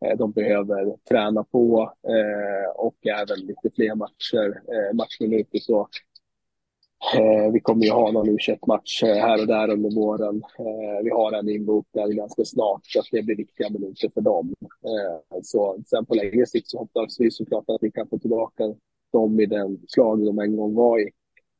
[0.05, 5.59] Eh, de behöver träna på eh, och även lite fler matcher, eh, matchminuter.
[5.59, 5.88] Så
[7.11, 8.37] Eh, vi kommer ju ha någon u
[8.67, 10.43] match eh, här och där under våren.
[10.59, 14.55] Eh, vi har en inbokad ganska snart så att det blir viktiga minuter för dem.
[14.61, 18.63] Eh, så sen på längre sikt så hoppas vi såklart att vi kan få tillbaka
[19.13, 21.11] dem i den slag de en gång var i.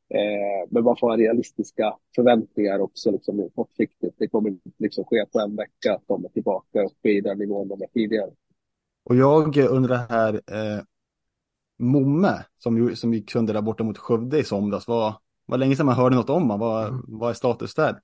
[0.08, 4.14] Eh, men man får ha realistiska förväntningar också liksom, kortsiktigt.
[4.18, 7.38] Det kommer inte liksom, ske på en vecka att de är tillbaka uppe i den
[7.38, 8.30] nivån de är tidigare.
[9.04, 10.82] Och jag undrar här, eh,
[11.78, 15.14] Momme som, som gick sönder där borta mot Skövde i somras, vad,
[15.46, 16.60] var länge sedan man hörde något om honom.
[16.60, 17.04] Vad, mm.
[17.08, 18.00] vad är status där?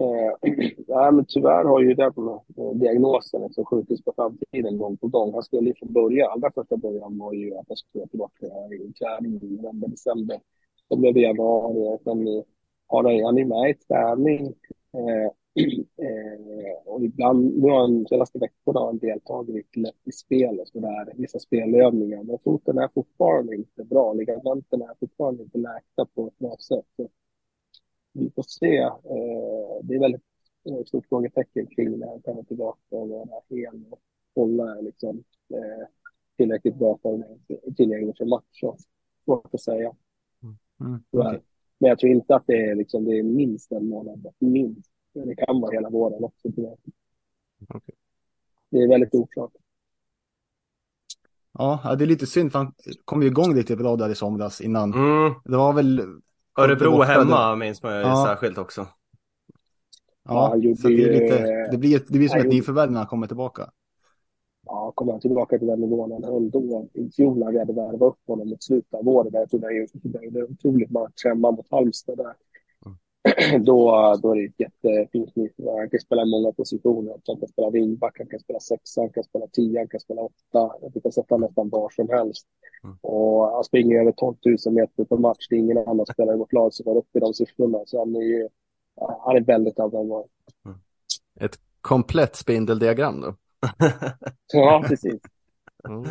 [0.00, 0.52] Eh,
[0.86, 5.32] ja, men tyvärr har ju den eh, diagnosen liksom skjutits på framtiden gång på gång.
[5.32, 9.42] Han skulle från början, allra första början var ju att han skulle tillbaka i träning
[9.42, 10.40] i november, december.
[10.88, 12.44] Så blev det januari, sen
[12.86, 14.46] har han, ju med i träning.
[14.92, 20.68] Eh, Eh, och ibland, nu har han senaste veckorna han deltagit i, i spel och
[20.68, 22.22] sådär, vissa spelövningar.
[22.22, 24.12] Men foten är fortfarande inte bra.
[24.12, 26.86] Ligamenten är fortfarande inte läkta på ett bra sätt.
[26.96, 27.08] Så
[28.12, 28.76] vi får se.
[28.78, 30.24] Eh, det är väldigt
[30.70, 34.00] eh, stort frågetecken kring när han kommer tillbaka och vara hel och
[34.34, 35.86] hålla liksom, eh,
[36.36, 37.24] tillräckligt bra för
[37.76, 38.44] tillgänglig för match.
[38.50, 38.76] Så,
[39.24, 39.94] svårt att säga.
[40.42, 40.56] Mm.
[40.80, 41.00] Mm.
[41.10, 41.40] Okay.
[41.78, 45.34] Men jag tror inte att det är, liksom, det är minst en månad, minst det
[45.34, 46.48] kan vara hela våren också.
[46.48, 47.94] Okay.
[48.70, 49.52] Det är väldigt oklart.
[51.52, 52.72] Ja, det är lite synd för han
[53.04, 54.92] kom ju igång riktigt bra där i somras innan.
[54.92, 55.34] Mm.
[55.44, 56.02] Det var väl...
[56.58, 58.24] Örebro hemma minns man ju ja.
[58.26, 58.86] särskilt också.
[60.24, 63.06] Ja, ja så det, är lite, det, blir, det blir som ett nyförvärv när han
[63.06, 63.70] kommer tillbaka.
[64.66, 67.72] Ja, kommer han tillbaka till den nivån han höll då i fjol när vi hade
[67.72, 69.32] värvat upp honom mot slutet av året.
[69.32, 72.34] Jag tror det är en otroligt match hemma mot Halmstad där.
[73.60, 75.78] då, då är det ett jättefint nyförvärv.
[75.78, 77.10] Han kan spela många positioner.
[77.26, 80.22] Han kan spela wingback, han kan spela sexa, han kan spela tia, han kan spela
[80.22, 80.72] åtta.
[80.94, 82.46] Du kan sätta nästan var som helst.
[82.84, 82.96] Mm.
[83.00, 85.46] Och han springer över 12 000 meter per match.
[85.50, 87.78] Det är ingen annan spelare i vårt lag som går upp i de siffrorna.
[87.86, 88.48] Så han är ju
[89.00, 90.24] han är väldigt användbar.
[90.64, 90.78] Mm.
[91.40, 93.34] Ett komplett spindeldiagram då?
[94.52, 95.20] ja, precis.
[95.88, 96.04] Mm.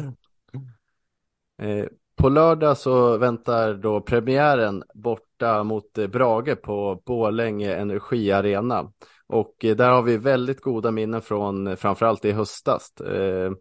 [1.62, 4.84] Eh, på lördag så väntar då premiären
[5.40, 8.92] borta mot eh, Brage på Bålänge Energi Arena.
[9.28, 13.02] Och eh, där har vi väldigt goda minnen från eh, framförallt i höstas.
[13.02, 13.52] Eh,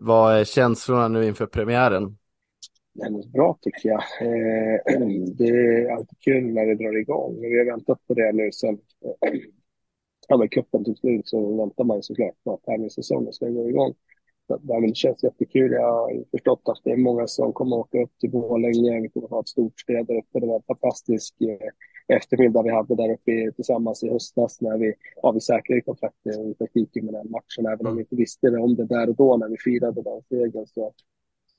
[0.00, 2.18] vad är känslorna nu inför premiären?
[2.94, 4.02] Det är bra tycker jag.
[4.20, 4.98] Eh,
[5.36, 7.40] det är alltid kul när det drar igång.
[7.40, 8.78] Vi har väntat på det nu sen
[10.28, 13.94] ja, cupen tog slut så väntar man såklart på att tävlingssäsongen ska gå igång.
[14.48, 15.72] Det känns jättekul.
[15.72, 19.00] Jag har förstått att det är många som kommer åka upp till Borlänge.
[19.00, 20.40] Vi kommer ha ett stort spel där uppe.
[20.40, 24.94] Det var en fantastisk eh, eftermiddag vi hade där uppe tillsammans i höstas när vi,
[25.22, 27.66] ja, vi säkrade kontraktet i praktiken med den matchen.
[27.66, 30.22] Även om vi inte visste det om det där och då när vi firade den
[30.28, 30.92] segern så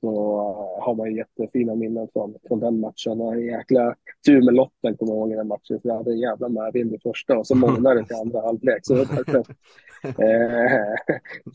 [0.04, 3.20] så har man jättefina minnen från, från den matchen.
[3.20, 3.94] Och en jäkla
[4.26, 5.80] tur med lotten kommer jag ihåg i den matchen.
[5.80, 8.78] För jag hade en jävla medvind i första och så månade det till andra halvlek.
[8.82, 9.44] Så det var
[10.04, 10.96] eh,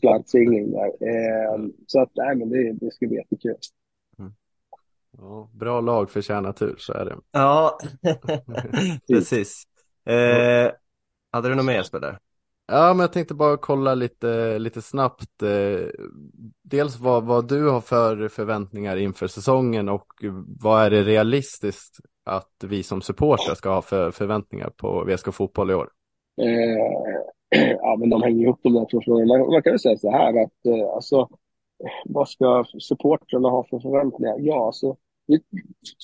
[0.00, 0.86] flanksvingning där.
[0.86, 3.56] Eh, så att, nej men det, det ska bli jättekul.
[4.18, 4.32] Mm.
[5.18, 7.16] Ja, bra lag förtjänar tur, så är det.
[7.32, 7.78] Ja,
[9.08, 9.64] precis.
[10.06, 10.72] Eh,
[11.30, 12.18] hade du något mer Jesper där?
[12.72, 15.42] Ja, men jag tänkte bara kolla lite, lite snabbt.
[15.42, 15.88] Eh,
[16.62, 20.06] dels vad, vad du har för förväntningar inför säsongen och
[20.60, 25.70] vad är det realistiskt att vi som supportrar ska ha för förväntningar på VSK Fotboll
[25.70, 25.88] i år?
[26.42, 29.38] Eh, ja, men de hänger ihop de där två frågorna.
[29.38, 31.28] Man, man kan väl säga så här att eh, alltså,
[32.04, 34.36] vad ska supportrarna ha för förväntningar?
[34.38, 35.44] Ja, alltså, det är ett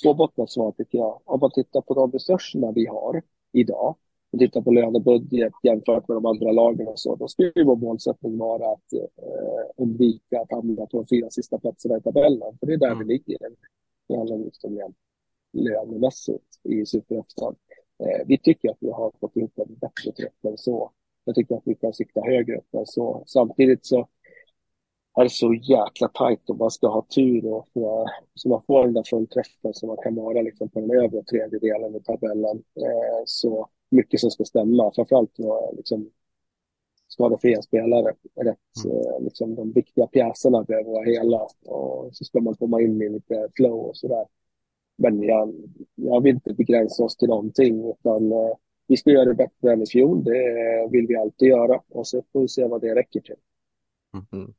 [0.02, 1.20] tvåbottnat svar tycker jag.
[1.24, 3.96] Om man tittar på de resurserna vi har idag
[4.36, 7.76] och tittar på lönebudget jämfört med de andra lagen och så, då skulle ju vår
[7.76, 12.58] målsättning vara att eh, undvika att hamna på de fyra sista platserna i tabellen.
[12.60, 12.98] För det är där mm.
[12.98, 13.38] vi ligger.
[14.08, 14.96] Det handlar liksom rent
[15.52, 17.56] lönemässigt i Superettan.
[17.98, 20.90] Eh, vi tycker att vi har fått ihop en bättre trupp än så.
[21.24, 23.22] Jag tycker att vi kan sikta högre upp än så.
[23.26, 24.08] Samtidigt så
[25.18, 28.84] är det så jäkla tajt och man ska ha tur och få, så man får
[28.84, 32.56] den där fullträffen så man kan vara liksom på den övre tredjedelen i tabellen.
[32.56, 34.92] Eh, så mycket som ska stämma.
[34.94, 35.38] Framförallt
[35.76, 36.10] liksom,
[37.08, 38.14] skadefria spelare.
[38.34, 39.24] Rätt, mm.
[39.24, 43.48] liksom, de viktiga pjäserna behöver vara hela och så ska man komma in i lite
[43.56, 44.26] flow och sådär.
[44.98, 45.54] Men jag,
[45.94, 49.82] jag vill inte begränsa oss till någonting utan eh, vi ska göra det bättre än
[49.82, 50.24] i fjol.
[50.24, 53.36] Det vill vi alltid göra och så får vi se vad det räcker till.
[54.32, 54.54] Mm.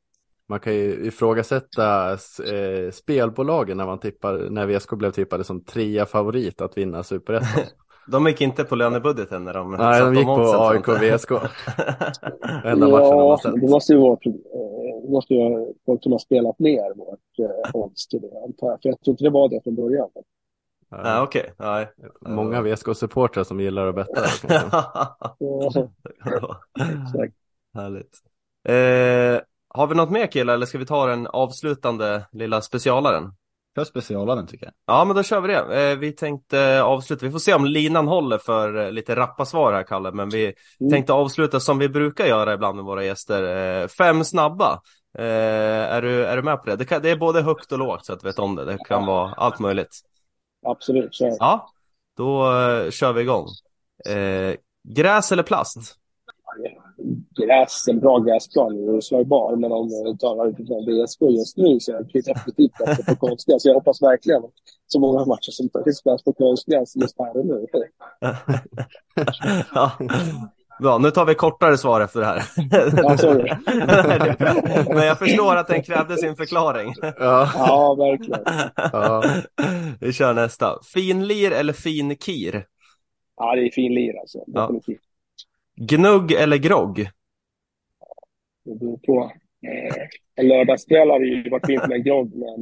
[0.46, 6.06] Man kan ju ifrågasätta eh, spelbolagen när man tippar, när VSK blev tippade som trea
[6.06, 7.64] favorit att vinna superettan.
[8.10, 11.30] De gick inte på lönebudgeten när de Nej, de gick på AIK och VSK.
[12.64, 13.60] Enda matchen de har sett.
[13.60, 14.18] Det måste ju vara,
[15.02, 18.82] det måste ju folk som har spelat ner vårt eh, odds till det, antar jag.
[18.82, 20.08] För jag tror inte det var det från början.
[20.90, 21.52] Nej, ah, okej.
[21.58, 21.86] Okay.
[22.20, 24.20] Många VSK-supportrar som gillar att betta.
[27.74, 28.18] Härligt.
[28.68, 33.32] Eh, har vi något mer killar eller ska vi ta den avslutande lilla specialaren?
[33.78, 34.74] Kör specialaren tycker jag.
[34.86, 35.90] Ja men då kör vi det.
[35.90, 39.72] Eh, vi tänkte avsluta, vi får se om linan håller för eh, lite rappa svar
[39.72, 40.90] här Kalle, men vi mm.
[40.90, 43.42] tänkte avsluta som vi brukar göra ibland med våra gäster.
[43.82, 44.80] Eh, fem snabba.
[45.18, 46.76] Är du, är du med på det?
[46.76, 48.64] Det, kan, det är både högt och lågt så att du vet om det.
[48.64, 50.00] Det kan vara allt möjligt.
[50.66, 51.36] Absolut, kör.
[51.38, 51.70] Ja,
[52.16, 52.52] då
[52.90, 53.46] kör vi igång.
[54.88, 55.78] Gräs eller plast?
[57.38, 59.56] Gräs, en bra gräsplan är oslagbar.
[59.56, 63.64] Men om vi talar utifrån VSK just nu så är det definitivt bättre på konstgräs.
[63.64, 64.42] Jag hoppas verkligen
[64.86, 67.66] så många matcher som spelas på konstgräs just här och nu.
[69.74, 69.92] ja.
[70.80, 72.42] Bra, nu tar vi kortare svar efter det här.
[72.56, 72.64] Ja.
[74.94, 76.94] Men jag förstår att den krävde sin förklaring.
[77.02, 78.42] Ja, ja verkligen.
[78.92, 79.24] Ja.
[80.00, 80.78] Vi kör nästa.
[80.94, 82.66] Finlir eller finkir?
[83.36, 84.38] Ja, det är finlir alltså.
[84.46, 85.00] Definitivt.
[85.76, 87.10] Gnugg eller grogg?
[88.68, 89.32] Det beror på.
[89.66, 92.60] Eh, en lördagskväll hade ju varit fint med grogg, men,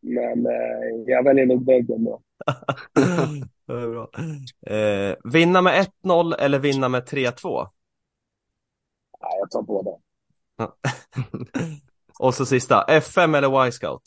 [0.00, 2.22] men eh, jag väljer nog då.
[3.66, 4.10] det är bra.
[4.76, 7.68] Eh, vinna med 1-0 eller vinna med 3-2?
[9.20, 9.90] Nej, jag tar båda.
[12.18, 14.02] Och så sista, FM eller Y-scout?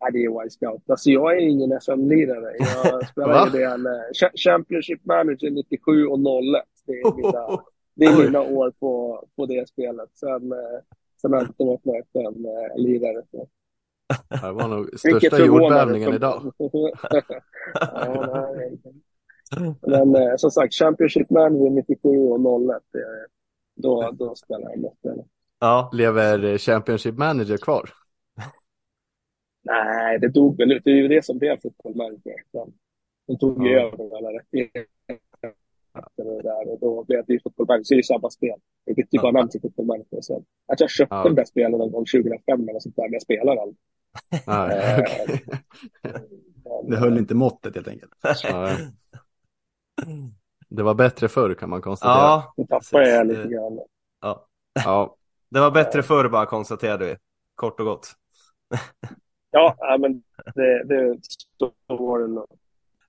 [0.00, 0.90] Ja, det är Y-scout.
[0.90, 2.56] Alltså jag är ingen FM-lirare.
[2.58, 6.64] Jag spelar ju det eh, Championship Manager 97 och 01.
[6.86, 7.62] Det är mina,
[7.94, 10.10] det är mina år på, på det spelet.
[10.14, 10.80] Sen, eh,
[11.20, 13.22] sen har jag inte varit med FM-lirare.
[14.28, 16.52] Det var nog största jordbävningen idag.
[17.80, 18.54] ja,
[19.80, 22.82] Men eh, som sagt, Championship Manager 97 och 01.
[23.76, 25.24] Då, då spelar jag med.
[25.58, 25.90] Ja.
[25.92, 27.90] Lever Championship Manager kvar?
[29.62, 30.84] Nej, det dog väl ut.
[30.84, 32.34] Det är ju det som blev fotbollmanager.
[33.26, 33.80] De tog ju ja.
[33.80, 34.86] över alla rättigheter
[36.16, 37.84] och, där, och då blev det ju fotbollmanager.
[37.84, 38.58] Så det är ju samma spel.
[38.84, 40.20] Jag bytte ju bara namn till fotbollmanager.
[40.20, 41.22] Så att jag köpte ja.
[41.22, 43.76] den där spelen någon gång 2005 eller sånt där, men jag spelar aldrig.
[46.90, 48.12] det höll inte måttet helt enkelt.
[50.68, 52.14] Det var bättre förr kan man konstatera.
[52.14, 53.80] Ja, nu tappade jag lite grann.
[54.20, 54.46] Ja.
[54.84, 55.16] ja,
[55.48, 57.16] det var bättre förr bara konstaterade vi.
[57.54, 58.12] Kort och gott.
[59.50, 60.22] Ja, men
[60.54, 61.18] det, det
[61.58, 62.46] så var det nog.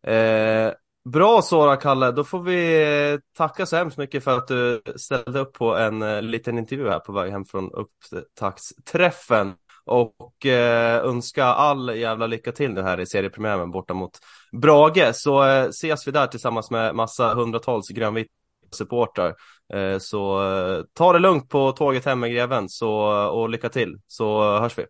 [0.03, 0.73] Eh,
[1.09, 5.53] bra Sora Kalle, då får vi tacka så hemskt mycket för att du ställde upp
[5.53, 9.53] på en uh, liten intervju här på väg hem från upptaktsträffen
[9.85, 14.19] och eh, önska all jävla lycka till nu här i seriepremiären borta mot
[14.51, 18.31] Brage så eh, ses vi där tillsammans med massa hundratals grönvita
[18.71, 19.35] supportrar
[19.73, 22.91] eh, så eh, ta det lugnt på tåget hem med greven så,
[23.29, 24.85] och lycka till så hörs vi.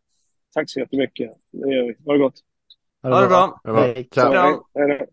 [0.54, 1.32] Tack så jättemycket.
[1.52, 1.96] Det gör vi.
[2.06, 2.36] Ha det gott.
[3.04, 3.62] Ha det bra.
[3.64, 4.64] Ha det bra.
[4.76, 5.08] Hej.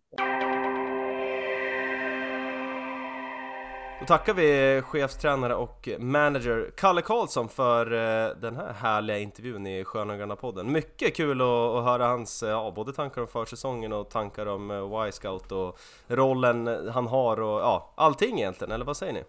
[4.01, 9.85] Då tackar vi chefstränare och manager Kalle Karlsson för eh, den här härliga intervjun i
[9.85, 10.73] Sköna podden.
[10.73, 15.07] Mycket kul att, höra hans, eh, ja, både tankar om försäsongen och tankar om eh,
[15.09, 19.25] Y-scout och rollen han har och ja, allting egentligen, eller vad säger ni?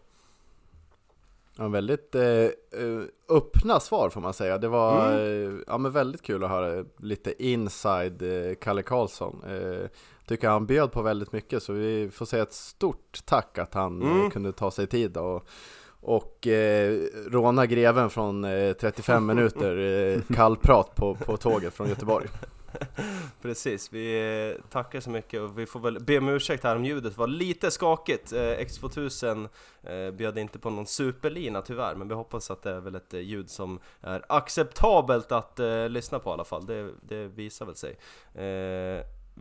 [1.59, 4.57] Ja, väldigt eh, eh, öppna svar får man säga.
[4.57, 5.57] Det var mm.
[5.57, 9.43] eh, ja, men väldigt kul att höra lite inside eh, Kalle Karlsson.
[9.47, 9.87] Eh,
[10.27, 14.01] tycker han bjöd på väldigt mycket så vi får säga ett stort tack att han
[14.01, 14.31] eh, mm.
[14.31, 15.47] kunde ta sig tid och,
[16.01, 18.43] och eh, råna greven från
[18.79, 22.27] 35 minuter kallprat på, på tåget från Göteborg.
[23.41, 27.17] Precis, vi tackar så mycket och vi får väl be om ursäkt här om ljudet
[27.17, 28.33] var lite skakigt.
[28.33, 29.49] Eh, X2000
[29.83, 33.13] eh, bjöd inte på någon superlina tyvärr, men vi hoppas att det är väl ett
[33.13, 35.59] eh, ljud som är acceptabelt att
[35.89, 36.65] lyssna på i alla fall.
[36.65, 37.97] Det, det visar väl sig.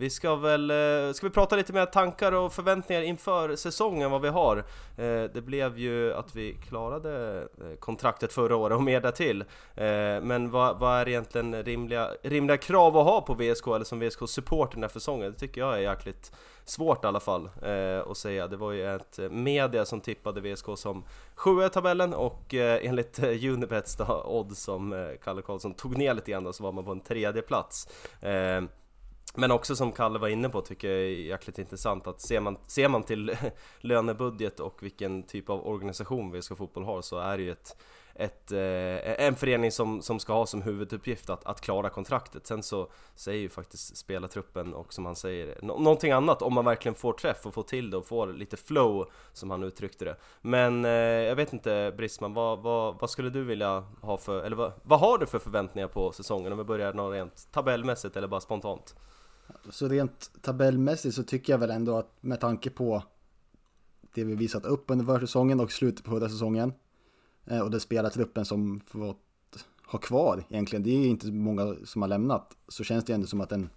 [0.01, 4.22] Vi ska väl, eh, ska vi prata lite mer tankar och förväntningar inför säsongen, vad
[4.22, 4.57] vi har?
[4.96, 9.44] Eh, det blev ju att vi klarade eh, kontraktet förra året och mer därtill.
[10.22, 14.70] Men vad, vad är egentligen rimliga, rimliga krav att ha på VSK eller som VSK-support
[14.72, 15.32] den här säsongen?
[15.32, 16.32] Det tycker jag är jäkligt
[16.64, 17.51] svårt i alla fall
[18.11, 18.49] att säga.
[18.49, 23.96] Det var ju ett media som tippade VSK som sjua i tabellen och enligt Unibets
[24.24, 27.42] odds som Kalle Karlsson tog ner lite grann då, så var man på en tredje
[27.42, 27.88] plats.
[29.35, 32.59] Men också som Kalle var inne på tycker jag är jäkligt intressant att ser man,
[32.66, 33.37] ser man till
[33.81, 37.76] lönebudget och vilken typ av organisation VSK Fotboll har så är det ju ett,
[38.14, 42.47] ett, eh, en förening som, som ska ha som huvuduppgift att, att klara kontraktet.
[42.47, 46.64] Sen så säger ju faktiskt spelartruppen och som han säger nå någonting annat om man
[46.64, 50.16] verkligen får träff och får till det och får lite flow som han uttryckte det.
[50.41, 54.57] Men eh, jag vet inte Brisman, vad, vad, vad, skulle du vilja ha för, eller
[54.57, 56.53] vad, vad har du för förväntningar på säsongen?
[56.53, 58.95] Om vi börjar något rent tabellmässigt eller bara spontant?
[59.70, 63.03] Så rent tabellmässigt så tycker jag väl ändå att med tanke på
[64.14, 66.72] det vi visat upp under försäsongen och slutet på förra säsongen
[67.44, 69.18] eh, och den spelartruppen som fått
[69.86, 73.26] ha kvar egentligen, det är ju inte många som har lämnat, så känns det ändå
[73.26, 73.70] som att en,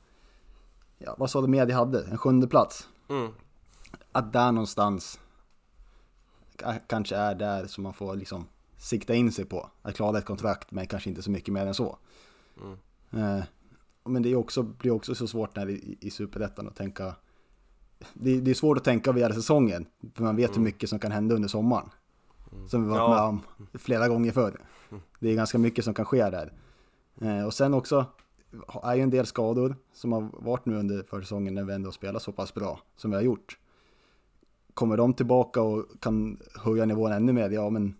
[0.97, 2.87] ja vad sa du media hade, en sjunde plats.
[3.09, 3.31] Mm.
[4.11, 5.19] Att där någonstans
[6.87, 8.45] kanske är där som man får liksom
[8.77, 9.69] sikta in sig på.
[9.81, 11.97] Att klara ett kontrakt men kanske inte så mycket mer än så.
[12.61, 12.77] Mm.
[13.11, 13.43] Eh,
[14.05, 17.15] men det är också, blir också så svårt när i, i Superettan att tänka
[18.13, 20.57] det, det, är svårt att tänka via säsongen, för man vet mm.
[20.57, 21.89] hur mycket som kan hända under sommaren.
[22.51, 22.67] Mm.
[22.69, 23.09] Som vi varit ja.
[23.09, 23.41] med om
[23.73, 24.59] flera gånger förr.
[25.19, 26.53] Det är ganska mycket som kan ske där.
[27.21, 28.05] Eh, och sen också
[28.83, 32.19] är ju en del skador som har varit nu under försäsongen när vi ändå spelar
[32.19, 33.57] så pass bra som vi har gjort.
[34.73, 37.95] Kommer de tillbaka och kan höja nivån ännu mer, ja men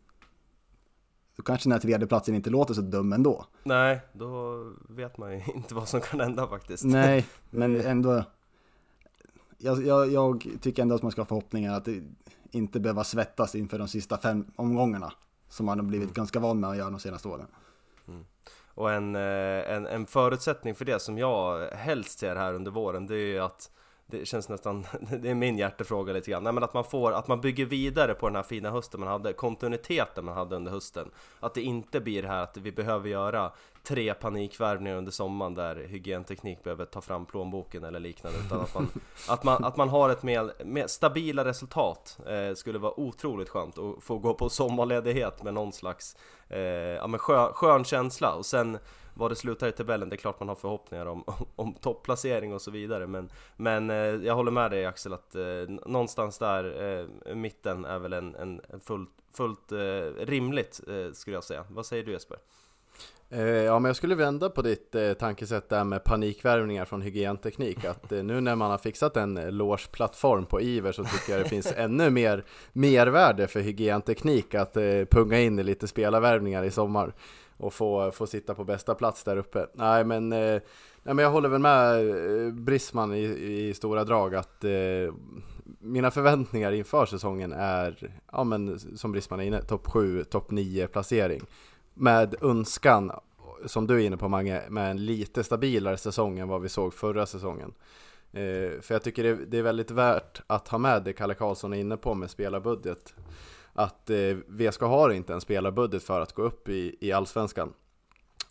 [1.41, 3.45] då kanske den här tredjeplatsen inte låter så dum ändå.
[3.63, 6.83] Nej, då vet man ju inte vad som kan hända faktiskt.
[6.83, 8.23] Nej, men ändå.
[9.57, 11.87] Jag, jag, jag tycker ändå att man ska ha förhoppningar att
[12.51, 15.13] inte behöva svettas inför de sista fem omgångarna.
[15.49, 16.13] Som man har blivit mm.
[16.13, 17.47] ganska van med att göra de senaste åren.
[18.07, 18.25] Mm.
[18.73, 23.07] Och en, eh, en, en förutsättning för det som jag helst ser här under våren,
[23.07, 23.71] det är ju att
[24.11, 24.85] det känns nästan,
[25.19, 26.43] det är min hjärtefråga lite grann.
[26.43, 29.09] Nej, men att man får, att man bygger vidare på den här fina hösten man
[29.09, 31.11] hade, kontinuiteten man hade under hösten.
[31.39, 33.51] Att det inte blir det här att vi behöver göra
[33.83, 38.39] tre panikvärvningar under sommaren där hygienteknik behöver ta fram plånboken eller liknande.
[38.45, 38.89] Utan att man,
[39.29, 43.77] att man, att man har ett mer, mer stabila resultat eh, skulle vara otroligt skönt
[43.77, 46.17] att få gå på sommarledighet med någon slags
[46.49, 48.33] eh, ja, men skön, skön känsla.
[48.33, 48.77] Och sen
[49.13, 51.23] vad det slutar i tabellen, det är klart man har förhoppningar om,
[51.55, 55.43] om, topplacering och så vidare men, men eh, jag håller med dig Axel att eh,
[55.85, 59.71] någonstans där, eh, mitten är väl en, en, fullt, fullt
[60.17, 60.81] rimligt
[61.13, 61.65] skulle jag säga.
[61.69, 62.37] Vad säger du Jesper?
[63.65, 67.85] Ja, men jag skulle vända på ditt eh, tankesätt där med panikvärvningar från hygienteknik.
[67.85, 71.49] Att eh, nu när man har fixat en loge-plattform på Iver så tycker jag det
[71.49, 72.43] finns ännu mer
[72.73, 77.13] mervärde för hygienteknik att eh, punga in i lite spelarvärvningar i sommar
[77.61, 79.67] och få, få sitta på bästa plats där uppe.
[79.73, 80.61] Nej men, eh,
[81.03, 83.23] nej, men jag håller väl med eh, Brisman i,
[83.67, 85.13] i stora drag att eh,
[85.79, 90.87] mina förväntningar inför säsongen är, ja men som Brisman är inne, topp 7, topp 9
[90.87, 91.41] placering.
[91.93, 93.11] Med önskan,
[93.65, 96.93] som du är inne på Mange, med en lite stabilare säsong än vad vi såg
[96.93, 97.73] förra säsongen.
[98.33, 101.73] Eh, för jag tycker det, det, är väldigt värt att ha med det Kalle Karlsson
[101.73, 103.13] är inne på med spelarbudget
[103.73, 107.73] att eh, VSK har inte en spelarbudget för att gå upp i, i allsvenskan.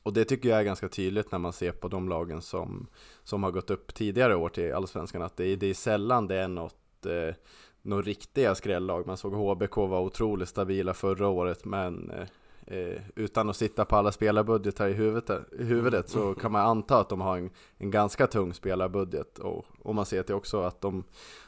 [0.03, 2.87] Och det tycker jag är ganska tydligt när man ser på de lagen som,
[3.25, 6.37] som har gått upp tidigare år till allsvenskan, att det, är, det är sällan det
[6.37, 7.35] är något, eh,
[7.83, 9.07] något riktiga skrällag.
[9.07, 13.97] Man såg HBK vara otroligt stabila förra året, men eh, eh, utan att sitta på
[13.97, 17.91] alla spelarbudgetar i huvudet, i huvudet så kan man anta att de har en, en
[17.91, 19.39] ganska tung spelarbudget.
[19.39, 21.05] Och, och man ser till också att de,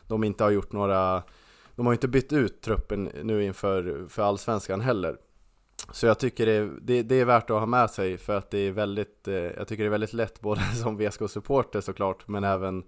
[0.06, 1.22] de inte har gjort några
[1.76, 5.16] de har inte bytt ut truppen nu inför för allsvenskan heller.
[5.90, 8.58] Så jag tycker det, det, det, är värt att ha med sig för att det
[8.58, 12.84] är väldigt, eh, jag tycker det är väldigt lätt både som VSK-supporter såklart, men även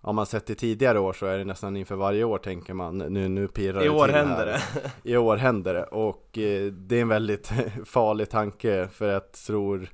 [0.00, 2.98] om man sett till tidigare år så är det nästan inför varje år tänker man
[2.98, 4.62] nu, nu pirrar I år händer det!
[5.10, 7.52] I år händer det och eh, det är en väldigt
[7.84, 9.88] farlig tanke för jag tror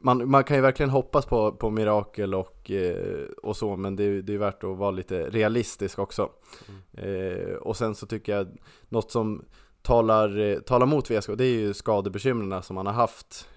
[0.00, 4.22] man, man kan ju verkligen hoppas på, på mirakel och, eh, och så, men det,
[4.22, 6.30] det är värt att vara lite realistisk också.
[6.68, 7.40] Mm.
[7.46, 8.48] Eh, och sen så tycker jag
[8.88, 9.44] något som
[9.82, 13.48] talar, eh, talar mot VSK, det är ju skadebekymren som man har haft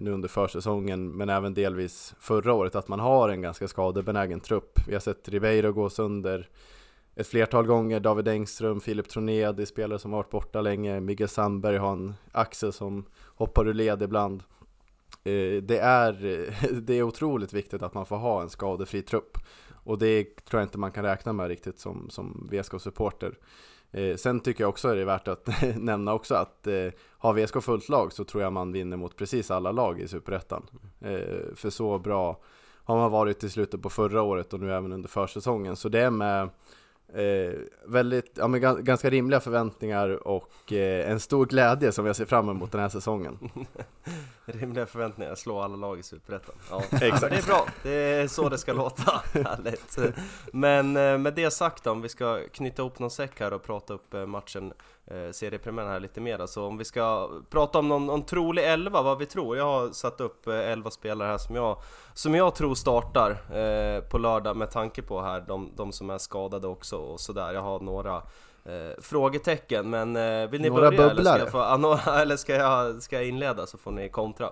[0.00, 4.78] nu under försäsongen, men även delvis förra året, att man har en ganska skadebenägen trupp.
[4.86, 6.48] Vi har sett Ribeiro gå sönder
[7.14, 11.00] ett flertal gånger, David Engström, Filip Troné, det är spelare som har varit borta länge,
[11.00, 14.42] Miguel Sandberg har en axel som hoppar ur led ibland.
[15.24, 16.12] Eh, det är,
[16.80, 19.38] det är otroligt viktigt att man får ha en skadefri trupp.
[19.84, 23.38] Och det tror jag inte man kan räkna med riktigt som, som VSK-supporter.
[23.92, 27.62] Eh, sen tycker jag också det är värt att nämna också att eh, har VSK
[27.62, 30.66] fullt lag så tror jag man vinner mot precis alla lag i Superettan.
[31.00, 32.40] Eh, för så bra
[32.84, 35.76] har man varit i slutet på förra året och nu även under försäsongen.
[35.76, 36.48] Så det är med
[37.14, 37.54] Eh,
[37.86, 42.48] väldigt, ja, men ganska rimliga förväntningar och eh, en stor glädje som jag ser fram
[42.48, 43.38] emot den här säsongen.
[44.44, 46.54] rimliga förväntningar, slå alla lag i Superettan.
[46.70, 47.30] Ja, exakt.
[47.30, 49.22] det är bra, det är så det ska låta.
[49.32, 49.98] Härligt.
[50.52, 53.62] Men eh, med det sagt då, om vi ska knyta ihop någon säck här och
[53.62, 54.72] prata upp eh, matchen
[55.32, 56.46] seriepremiären här lite mer.
[56.46, 59.56] Så om vi ska prata om någon, någon trolig elva, vad vi tror.
[59.56, 61.76] Jag har satt upp eh, elva spelare här som jag,
[62.14, 66.18] som jag tror startar eh, på lördag med tanke på här de, de som är
[66.18, 67.52] skadade också och sådär.
[67.52, 68.16] Jag har några
[68.64, 73.02] eh, frågetecken, men eh, vill ni några börja eller ska, jag få, eller ska jag,
[73.02, 74.50] ska jag inleda så får ni kontra?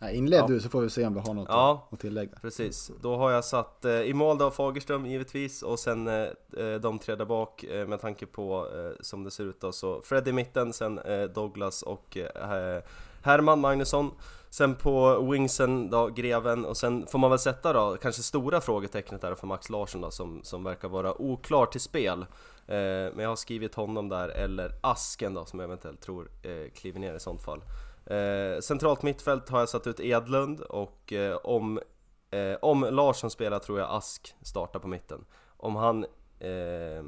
[0.00, 0.46] Nej, inled ja.
[0.46, 2.38] du så får vi se om vi har något ja, att tillägga.
[2.42, 6.14] Precis, då har jag satt eh, i mål då Fagerström givetvis och sen eh,
[6.56, 9.72] eh de tre där bak eh, med tanke på eh, som det ser ut då
[9.72, 12.82] så Fred i mitten, sen eh, Douglas och eh,
[13.22, 14.10] Herman Magnusson
[14.50, 19.20] Sen på wingsen då, Greven och sen får man väl sätta då kanske stora frågetecknet
[19.20, 22.26] där för Max Larsson då som, som verkar vara oklar till spel
[22.66, 26.28] Men jag har skrivit honom där, eller Asken då som jag eventuellt tror
[26.74, 27.60] kliver ner i sånt fall
[28.10, 31.80] Eh, centralt mittfält har jag satt ut Edlund och eh, om,
[32.30, 35.24] eh, om Larsson spelar tror jag Ask startar på mitten.
[35.56, 36.06] Om han,
[36.40, 36.98] eh,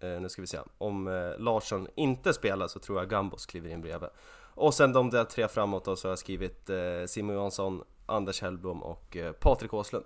[0.00, 3.70] eh, nu ska vi se, om eh, Larsson inte spelar så tror jag Gambos kliver
[3.70, 4.08] in bredvid.
[4.54, 6.76] Och sen de där tre framåt då så har jag skrivit eh,
[7.06, 10.04] Simon Johansson, Anders Hellblom och eh, Patrik Åslund.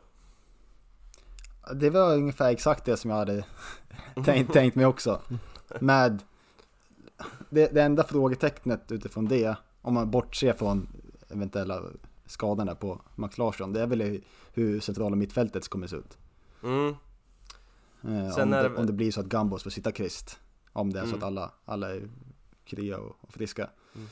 [1.75, 3.45] Det var ungefär exakt det som jag hade
[4.25, 5.21] tänkt, tänkt mig också.
[5.81, 6.23] Med
[7.51, 9.57] det, det enda frågetecknet utifrån det
[9.89, 10.89] om man bortser från
[11.29, 11.83] eventuella
[12.27, 14.21] skadorna på Max Larsson, det är väl
[14.53, 16.19] hur centrala mittfältet kommer se ut.
[16.63, 16.95] Mm.
[18.03, 20.39] Eh, om, det, om, det, blir så att Gambos får sitta kvist.
[20.73, 21.11] Om det är mm.
[21.11, 22.09] så att alla, alla är
[22.65, 23.71] krya och, och friska.
[23.95, 24.09] Mm.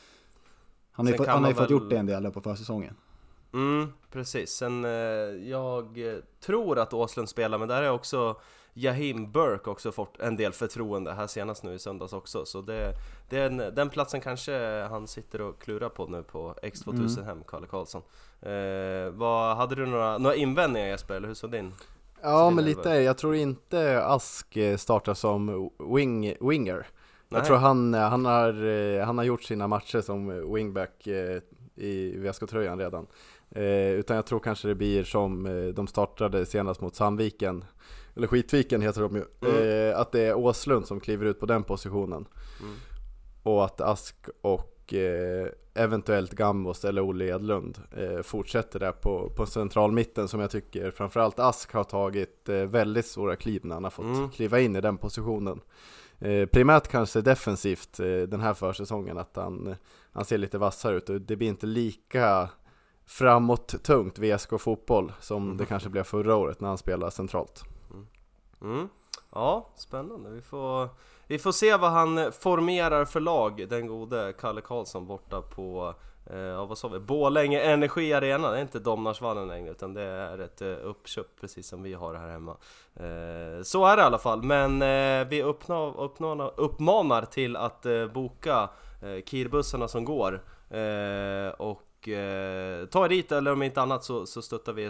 [0.93, 1.63] Han har ju, fått, han har väl...
[1.63, 2.95] fått gjort det en del på försäsongen.
[3.53, 4.51] Mm, precis.
[4.51, 4.91] Sen eh,
[5.51, 5.99] jag
[6.41, 8.41] tror att Åslund spelar, men där är också
[8.79, 12.45] Jahim Burke också fått en del förtroende här senast nu i söndags också.
[12.45, 12.93] Så det,
[13.29, 17.25] den, den platsen kanske han sitter och klurar på nu på X2000 mm.
[17.25, 18.03] hem, Kalle Karlsson.
[18.43, 21.73] Eh, vad, Hade du några, några invändningar Jesper, eller hur såg din?
[22.23, 26.87] Ja men lite, jag tror inte Ask startar som wing, winger.
[27.29, 31.41] Jag tror han, han, har, han har gjort sina matcher som wingback eh,
[31.77, 33.07] i VSK-tröjan redan.
[33.51, 37.65] Eh, Utan jag tror kanske det blir som eh, de startade senast mot Sandviken
[38.17, 39.91] eller Skitviken heter de ju, mm.
[39.91, 42.27] eh, att det är Åslund som kliver ut på den positionen.
[42.61, 42.75] Mm.
[43.43, 49.47] Och att Ask och eh, eventuellt Gambos eller Olle Edlund eh, fortsätter där på, på
[49.47, 53.91] centralmitten som jag tycker framförallt Ask har tagit eh, väldigt stora kliv när han har
[53.91, 54.31] fått mm.
[54.31, 55.61] kliva in i den positionen.
[56.19, 59.75] Eh, primärt kanske defensivt eh, den här försäsongen att han,
[60.13, 62.49] han ser lite vassare ut och det blir inte lika
[63.07, 65.57] framåt tungt VSK fotboll som mm.
[65.57, 67.65] det kanske blev förra året när han spelade centralt.
[68.63, 68.89] Mm.
[69.33, 70.31] Ja, spännande.
[70.31, 70.89] Vi får,
[71.27, 75.95] vi får se vad han formerar för lag, den gode Kalle Karlsson borta på
[76.31, 76.99] eh, vad sa vi?
[76.99, 81.69] Borlänge Energi Arena, det är inte Domnarsvallen längre utan det är ett eh, uppköp precis
[81.69, 82.57] som vi har här hemma.
[82.95, 87.87] Eh, så är det i alla fall, men eh, vi uppmanar, uppmanar, uppmanar till att
[87.87, 88.69] eh, boka
[89.03, 90.35] eh, Kirbussarna som går
[90.71, 94.85] eh, och eh, ta er dit eller om inte annat så, så stöttar vi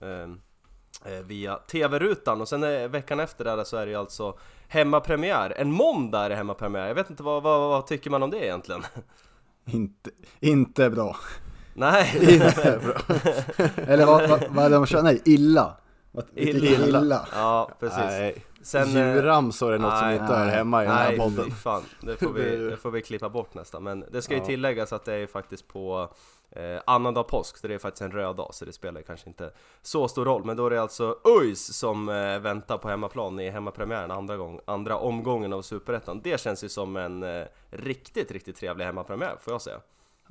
[0.00, 0.28] Eh,
[1.24, 4.38] via TV-rutan och sen är, veckan efter där så är det ju alltså
[4.68, 8.30] hemmapremiär, en måndag är det hemmapremiär, jag vet inte vad, vad, vad tycker man om
[8.30, 8.82] det egentligen?
[9.66, 11.16] Inte, inte bra
[11.74, 12.34] Nej!
[12.34, 13.16] inte bra
[13.86, 15.02] Eller vad, vad, vad är det de kör?
[15.02, 15.76] Nej, illa!
[16.34, 16.86] Illa.
[16.86, 17.28] illa!
[17.32, 18.44] Ja, precis Nej.
[18.62, 21.82] Sen, Djurramsor är något nej, som inte hör hemma i den här podden Nej, fan,
[22.00, 25.04] det får, vi, det får vi klippa bort nästan Men det ska ju tilläggas att
[25.04, 26.08] det är faktiskt på
[26.50, 29.52] eh, annandag påsk, så det är faktiskt en röd dag så det spelar kanske inte
[29.82, 30.44] så stor roll.
[30.44, 34.60] Men då är det alltså ÖIS som eh, väntar på hemmaplan i hemmapremiären andra, gång,
[34.64, 36.20] andra omgången av Superettan.
[36.24, 39.80] Det känns ju som en eh, riktigt, riktigt trevlig hemmapremiär får jag säga.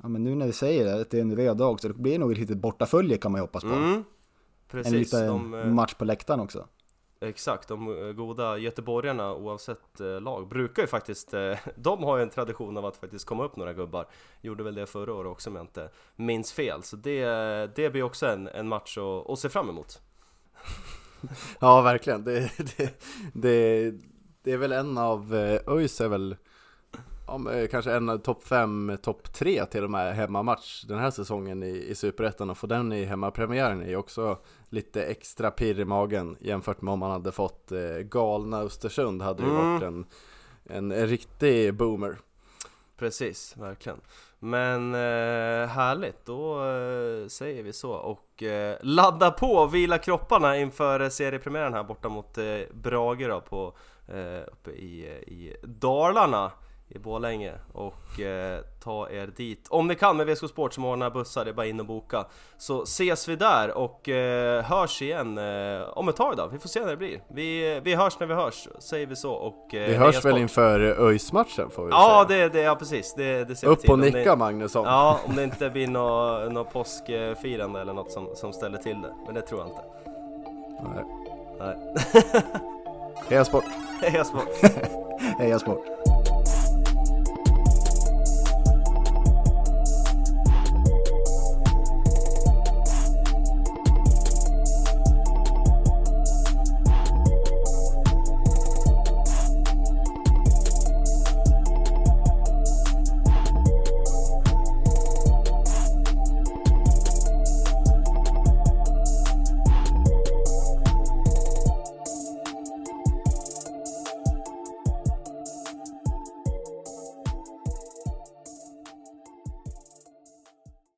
[0.02, 1.94] Ja men nu när vi säger det, att det är en röd dag så det
[1.94, 3.68] blir nog ett litet bortafölje kan man ju hoppas på.
[3.68, 4.04] Mm,
[4.70, 6.66] precis, en liten de, eh, match på läktaren också.
[7.24, 12.22] Exakt, de eh, goda göteborgarna oavsett eh, lag brukar ju faktiskt, eh, de har ju
[12.22, 14.06] en tradition av att faktiskt komma upp några gubbar.
[14.40, 17.24] Gjorde väl det förra året också om jag inte minns fel, så det,
[17.76, 20.00] det blir också en, en match att, att se fram emot.
[21.60, 22.24] ja, verkligen.
[22.24, 23.00] Det, det,
[23.32, 23.92] det,
[24.42, 25.34] det är väl en av,
[25.66, 26.36] ÖIS är väl
[27.26, 31.62] ja, men kanske en topp 5, topp 3 till och med hemmamatch den här säsongen
[31.62, 35.84] i, i Superettan och få den i hemmapremiären är ju också lite extra pirr i
[35.84, 39.72] magen jämfört med om man hade fått eh, galna Östersund hade ju Mm.
[39.72, 40.06] varit en,
[40.64, 42.18] en, en riktig boomer.
[42.98, 44.00] Precis, verkligen.
[44.38, 50.56] Men eh, härligt, då eh, säger vi så och eh, ladda på och vila kropparna
[50.58, 53.72] inför eh, seriepremiären här borta mot eh, Brage då på,
[54.08, 56.52] eh, uppe i, eh, i Dalarna
[56.88, 61.10] i Borlänge och eh, ta er dit om ni kan med VSK Sport som ordnar
[61.10, 62.24] bussar, det är bara in och boka
[62.58, 66.68] så ses vi där och eh, hörs igen eh, om ett tag då, vi får
[66.68, 69.88] se när det blir vi, vi hörs när vi hörs, säger vi så och eh,
[69.88, 72.40] Vi hörs väl inför ÖIS-matchen får vi Ja, säga.
[72.42, 73.90] det, det, ja precis, det, det ser Upp till.
[73.90, 74.84] och Om det- nicka Magnusson!
[74.84, 79.14] Ja, om det inte blir något nå påskfirande eller något som, som ställer till det.
[79.26, 79.82] Men det tror jag inte.
[80.82, 81.04] Nej.
[81.58, 81.76] Nej.
[83.28, 83.64] Heja sport!
[84.02, 84.48] Heja sport!
[85.38, 85.84] Heja sport!